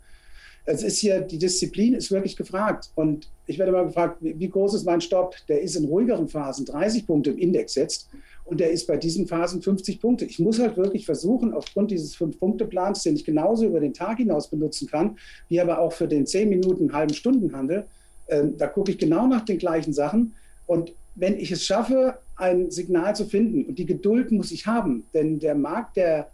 Es 0.69 0.83
ist 0.83 0.97
hier, 0.97 1.21
die 1.21 1.37
Disziplin 1.37 1.93
ist 1.93 2.11
wirklich 2.11 2.35
gefragt. 2.35 2.91
Und 2.95 3.29
ich 3.45 3.57
werde 3.57 3.71
mal 3.71 3.85
gefragt, 3.85 4.17
wie 4.19 4.49
groß 4.49 4.73
ist 4.73 4.85
mein 4.85 4.99
Stopp? 4.99 5.35
Der 5.47 5.61
ist 5.61 5.77
in 5.77 5.85
ruhigeren 5.85 6.27
Phasen 6.27 6.65
30 6.65 7.07
Punkte 7.07 7.31
im 7.31 7.37
Index 7.37 7.75
jetzt 7.75 8.09
und 8.43 8.59
der 8.59 8.71
ist 8.71 8.85
bei 8.85 8.97
diesen 8.97 9.27
Phasen 9.27 9.61
50 9.61 10.01
Punkte. 10.01 10.25
Ich 10.25 10.39
muss 10.39 10.59
halt 10.59 10.77
wirklich 10.77 11.05
versuchen, 11.05 11.53
aufgrund 11.53 11.91
dieses 11.91 12.15
Fünf-Punkte-Plans, 12.15 13.03
den 13.03 13.15
ich 13.15 13.25
genauso 13.25 13.65
über 13.65 13.79
den 13.79 13.93
Tag 13.93 14.17
hinaus 14.17 14.49
benutzen 14.49 14.87
kann, 14.87 15.17
wie 15.49 15.59
aber 15.59 15.79
auch 15.79 15.93
für 15.93 16.07
den 16.07 16.25
10 16.25 16.49
Minuten, 16.49 16.93
halben 16.93 17.13
Stunden 17.13 17.53
Handel, 17.53 17.85
äh, 18.27 18.43
da 18.57 18.67
gucke 18.67 18.91
ich 18.91 18.97
genau 18.97 19.27
nach 19.27 19.43
den 19.45 19.57
gleichen 19.57 19.93
Sachen. 19.93 20.33
Und 20.65 20.93
wenn 21.15 21.37
ich 21.37 21.51
es 21.51 21.65
schaffe, 21.65 22.19
ein 22.35 22.71
Signal 22.71 23.15
zu 23.15 23.25
finden, 23.25 23.65
und 23.65 23.79
die 23.79 23.85
Geduld 23.85 24.31
muss 24.31 24.51
ich 24.51 24.65
haben, 24.65 25.05
denn 25.13 25.39
der 25.39 25.55
Markt, 25.55 25.97
der 25.97 26.31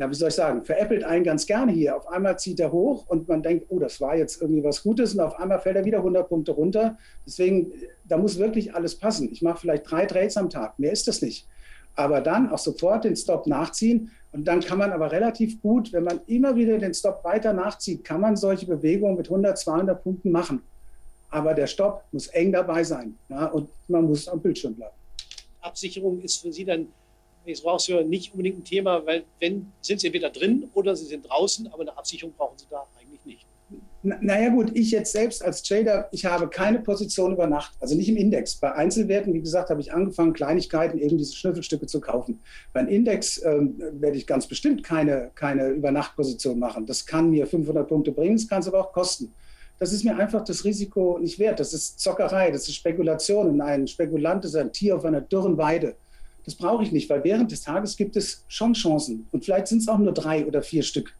ja, 0.00 0.08
wie 0.08 0.14
soll 0.14 0.30
ich 0.30 0.34
sagen, 0.34 0.64
veräppelt 0.64 1.04
einen 1.04 1.24
ganz 1.24 1.44
gerne 1.44 1.72
hier. 1.72 1.94
Auf 1.94 2.08
einmal 2.08 2.38
zieht 2.38 2.58
er 2.58 2.72
hoch 2.72 3.06
und 3.08 3.28
man 3.28 3.42
denkt, 3.42 3.66
oh, 3.68 3.78
das 3.78 4.00
war 4.00 4.16
jetzt 4.16 4.40
irgendwie 4.40 4.64
was 4.64 4.82
Gutes 4.82 5.12
und 5.12 5.20
auf 5.20 5.38
einmal 5.38 5.60
fällt 5.60 5.76
er 5.76 5.84
wieder 5.84 5.98
100 5.98 6.26
Punkte 6.26 6.52
runter. 6.52 6.96
Deswegen, 7.26 7.70
da 8.08 8.16
muss 8.16 8.38
wirklich 8.38 8.74
alles 8.74 8.94
passen. 8.94 9.28
Ich 9.30 9.42
mache 9.42 9.60
vielleicht 9.60 9.90
drei 9.90 10.06
Trades 10.06 10.38
am 10.38 10.48
Tag, 10.48 10.78
mehr 10.78 10.90
ist 10.90 11.06
das 11.06 11.20
nicht. 11.20 11.46
Aber 11.96 12.22
dann 12.22 12.50
auch 12.50 12.56
sofort 12.56 13.04
den 13.04 13.14
Stop 13.14 13.46
nachziehen 13.46 14.10
und 14.32 14.48
dann 14.48 14.60
kann 14.60 14.78
man 14.78 14.90
aber 14.90 15.12
relativ 15.12 15.60
gut, 15.60 15.92
wenn 15.92 16.04
man 16.04 16.20
immer 16.28 16.56
wieder 16.56 16.78
den 16.78 16.94
Stop 16.94 17.22
weiter 17.22 17.52
nachzieht, 17.52 18.02
kann 18.02 18.22
man 18.22 18.36
solche 18.36 18.64
Bewegungen 18.64 19.18
mit 19.18 19.26
100, 19.26 19.58
200 19.58 20.02
Punkten 20.02 20.30
machen. 20.30 20.62
Aber 21.28 21.52
der 21.52 21.66
Stopp 21.66 22.04
muss 22.10 22.28
eng 22.28 22.52
dabei 22.52 22.84
sein 22.84 23.18
ja, 23.28 23.48
und 23.48 23.68
man 23.86 24.06
muss 24.06 24.28
am 24.28 24.40
Bildschirm 24.40 24.76
bleiben. 24.76 24.94
Absicherung 25.60 26.22
ist 26.22 26.40
für 26.40 26.50
Sie 26.50 26.64
dann 26.64 26.88
ja 27.86 28.02
nicht 28.02 28.32
unbedingt 28.32 28.58
ein 28.58 28.64
Thema, 28.64 29.04
weil 29.06 29.24
wenn 29.38 29.72
sind 29.80 30.00
sie 30.00 30.08
entweder 30.08 30.30
drin 30.30 30.68
oder 30.74 30.96
sie 30.96 31.06
sind 31.06 31.28
draußen, 31.28 31.66
aber 31.68 31.82
eine 31.82 31.96
Absicherung 31.96 32.32
brauchen 32.36 32.58
sie 32.58 32.66
da 32.70 32.86
eigentlich 32.98 33.24
nicht. 33.24 33.46
naja 34.02 34.48
gut, 34.48 34.72
ich 34.74 34.90
jetzt 34.90 35.12
selbst 35.12 35.44
als 35.44 35.62
Trader, 35.62 36.08
ich 36.12 36.24
habe 36.24 36.48
keine 36.48 36.80
Position 36.80 37.32
über 37.32 37.46
Nacht, 37.46 37.74
also 37.80 37.94
nicht 37.94 38.08
im 38.08 38.16
Index. 38.16 38.56
Bei 38.56 38.72
Einzelwerten, 38.72 39.34
wie 39.34 39.40
gesagt, 39.40 39.70
habe 39.70 39.80
ich 39.80 39.92
angefangen, 39.92 40.32
Kleinigkeiten, 40.32 40.98
eben 40.98 41.18
diese 41.18 41.34
Schnüffelstücke 41.34 41.86
zu 41.86 42.00
kaufen. 42.00 42.40
Beim 42.72 42.88
Index 42.88 43.42
ähm, 43.44 43.80
werde 43.92 44.16
ich 44.16 44.26
ganz 44.26 44.46
bestimmt 44.46 44.82
keine, 44.82 45.30
keine 45.34 45.68
Übernachtposition 45.68 46.58
machen. 46.58 46.86
Das 46.86 47.06
kann 47.06 47.30
mir 47.30 47.46
500 47.46 47.86
Punkte 47.88 48.12
bringen, 48.12 48.36
das 48.36 48.48
kann 48.48 48.60
es 48.60 48.68
aber 48.68 48.80
auch 48.80 48.92
kosten. 48.92 49.34
Das 49.80 49.94
ist 49.94 50.04
mir 50.04 50.14
einfach 50.14 50.44
das 50.44 50.64
Risiko 50.66 51.18
nicht 51.18 51.38
wert. 51.38 51.58
Das 51.58 51.72
ist 51.72 51.98
Zockerei, 52.00 52.50
das 52.50 52.68
ist 52.68 52.74
Spekulation. 52.74 53.48
Und 53.48 53.62
ein 53.62 53.86
Spekulant 53.86 54.44
ist 54.44 54.54
ein 54.54 54.74
Tier 54.74 54.94
auf 54.94 55.06
einer 55.06 55.22
dürren 55.22 55.56
Weide. 55.56 55.96
Das 56.44 56.54
brauche 56.54 56.82
ich 56.82 56.92
nicht, 56.92 57.08
weil 57.10 57.24
während 57.24 57.52
des 57.52 57.62
Tages 57.62 57.96
gibt 57.96 58.16
es 58.16 58.44
schon 58.48 58.74
Chancen. 58.74 59.28
Und 59.30 59.44
vielleicht 59.44 59.68
sind 59.68 59.78
es 59.78 59.88
auch 59.88 59.98
nur 59.98 60.12
drei 60.12 60.46
oder 60.46 60.62
vier 60.62 60.82
Stück. 60.82 61.14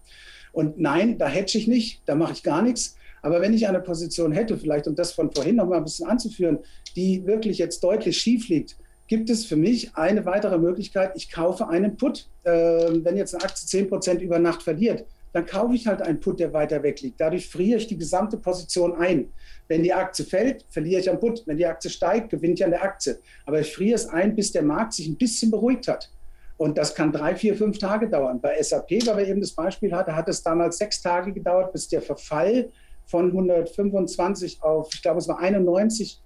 Und 0.52 0.78
nein, 0.80 1.18
da 1.18 1.28
hätte 1.28 1.58
ich 1.58 1.68
nicht, 1.68 2.02
da 2.06 2.14
mache 2.14 2.32
ich 2.32 2.42
gar 2.42 2.62
nichts. 2.62 2.96
Aber 3.22 3.40
wenn 3.40 3.54
ich 3.54 3.68
eine 3.68 3.80
Position 3.80 4.32
hätte, 4.32 4.56
vielleicht 4.56 4.86
um 4.86 4.94
das 4.94 5.12
von 5.12 5.30
vorhin 5.30 5.56
noch 5.56 5.66
mal 5.66 5.76
ein 5.76 5.84
bisschen 5.84 6.08
anzuführen, 6.08 6.58
die 6.96 7.26
wirklich 7.26 7.58
jetzt 7.58 7.84
deutlich 7.84 8.18
schief 8.18 8.48
liegt, 8.48 8.76
gibt 9.06 9.28
es 9.28 9.44
für 9.44 9.56
mich 9.56 9.94
eine 9.96 10.24
weitere 10.24 10.56
Möglichkeit. 10.56 11.12
Ich 11.16 11.30
kaufe 11.30 11.68
einen 11.68 11.96
Put. 11.96 12.28
Äh, 12.44 12.50
wenn 12.50 13.16
jetzt 13.16 13.34
eine 13.34 13.44
Aktie 13.44 13.66
10 13.66 13.88
Prozent 13.88 14.22
über 14.22 14.38
Nacht 14.38 14.62
verliert, 14.62 15.04
dann 15.32 15.46
kaufe 15.46 15.74
ich 15.74 15.86
halt 15.86 16.02
einen 16.02 16.20
Put, 16.20 16.40
der 16.40 16.52
weiter 16.52 16.82
weg 16.82 17.00
liegt. 17.00 17.20
Dadurch 17.20 17.48
friere 17.48 17.78
ich 17.78 17.86
die 17.86 17.96
gesamte 17.96 18.36
Position 18.36 18.94
ein. 18.94 19.32
Wenn 19.68 19.82
die 19.82 19.92
Aktie 19.92 20.24
fällt, 20.24 20.64
verliere 20.68 21.00
ich 21.00 21.10
am 21.10 21.20
Put. 21.20 21.42
Wenn 21.46 21.56
die 21.56 21.66
Aktie 21.66 21.90
steigt, 21.90 22.30
gewinne 22.30 22.54
ich 22.54 22.64
an 22.64 22.70
der 22.70 22.82
Aktie. 22.82 23.18
Aber 23.46 23.60
ich 23.60 23.72
friere 23.72 23.94
es 23.94 24.06
ein, 24.08 24.34
bis 24.34 24.52
der 24.52 24.62
Markt 24.62 24.94
sich 24.94 25.06
ein 25.06 25.16
bisschen 25.16 25.50
beruhigt 25.50 25.86
hat. 25.88 26.10
Und 26.56 26.76
das 26.76 26.94
kann 26.94 27.10
drei, 27.10 27.34
vier, 27.36 27.56
fünf 27.56 27.78
Tage 27.78 28.08
dauern. 28.08 28.40
Bei 28.40 28.60
SAP, 28.60 28.90
weil 29.06 29.18
wir 29.18 29.28
eben 29.28 29.40
das 29.40 29.52
Beispiel 29.52 29.94
hatten, 29.94 30.14
hat 30.14 30.28
es 30.28 30.42
damals 30.42 30.76
sechs 30.76 31.00
Tage 31.00 31.32
gedauert, 31.32 31.72
bis 31.72 31.88
der 31.88 32.02
Verfall 32.02 32.68
von 33.06 33.28
125 33.28 34.62
auf, 34.62 34.90
ich 34.92 35.00
glaube, 35.00 35.18
es 35.18 35.28
war 35.28 35.38
91, 35.38 36.20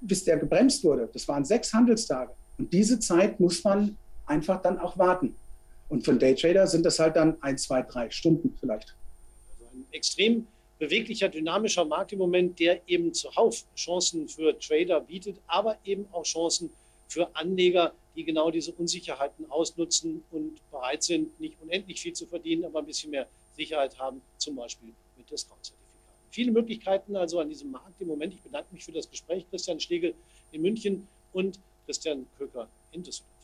bis 0.00 0.24
der 0.24 0.38
gebremst 0.38 0.82
wurde. 0.82 1.08
Das 1.12 1.28
waren 1.28 1.44
sechs 1.44 1.72
Handelstage. 1.72 2.30
Und 2.58 2.72
diese 2.72 2.98
Zeit 3.00 3.38
muss 3.38 3.62
man 3.64 3.96
einfach 4.24 4.62
dann 4.62 4.78
auch 4.78 4.96
warten. 4.98 5.36
Und 5.88 6.04
für 6.04 6.10
einen 6.10 6.20
Daytrader 6.20 6.66
sind 6.66 6.84
das 6.84 6.98
halt 6.98 7.16
dann 7.16 7.40
ein, 7.42 7.58
zwei, 7.58 7.82
drei 7.82 8.10
Stunden 8.10 8.56
vielleicht. 8.58 8.96
Also 9.50 9.70
ein 9.72 9.86
extrem 9.92 10.46
beweglicher, 10.78 11.28
dynamischer 11.28 11.84
Markt 11.84 12.12
im 12.12 12.18
Moment, 12.18 12.58
der 12.58 12.80
eben 12.88 13.14
zuhauf 13.14 13.64
Chancen 13.76 14.28
für 14.28 14.58
Trader 14.58 15.00
bietet, 15.00 15.36
aber 15.46 15.78
eben 15.84 16.06
auch 16.12 16.24
Chancen 16.24 16.70
für 17.08 17.34
Anleger, 17.34 17.92
die 18.14 18.24
genau 18.24 18.50
diese 18.50 18.72
Unsicherheiten 18.72 19.50
ausnutzen 19.50 20.24
und 20.30 20.60
bereit 20.70 21.02
sind, 21.02 21.38
nicht 21.40 21.56
unendlich 21.62 22.00
viel 22.00 22.12
zu 22.12 22.26
verdienen, 22.26 22.64
aber 22.64 22.80
ein 22.80 22.86
bisschen 22.86 23.10
mehr 23.10 23.28
Sicherheit 23.56 23.98
haben, 23.98 24.20
zum 24.38 24.56
Beispiel 24.56 24.92
mit 25.16 25.30
Discount-Zertifikaten. 25.30 25.86
Viele 26.30 26.50
Möglichkeiten 26.50 27.16
also 27.16 27.40
an 27.40 27.48
diesem 27.48 27.70
Markt 27.70 28.00
im 28.00 28.08
Moment. 28.08 28.34
Ich 28.34 28.42
bedanke 28.42 28.72
mich 28.74 28.84
für 28.84 28.92
das 28.92 29.08
Gespräch, 29.08 29.46
Christian 29.48 29.80
Schlegel 29.80 30.14
in 30.52 30.62
München 30.62 31.06
und 31.32 31.58
Christian 31.86 32.26
Köcker 32.36 32.68
in 32.92 33.02
Düsseldorf. 33.02 33.35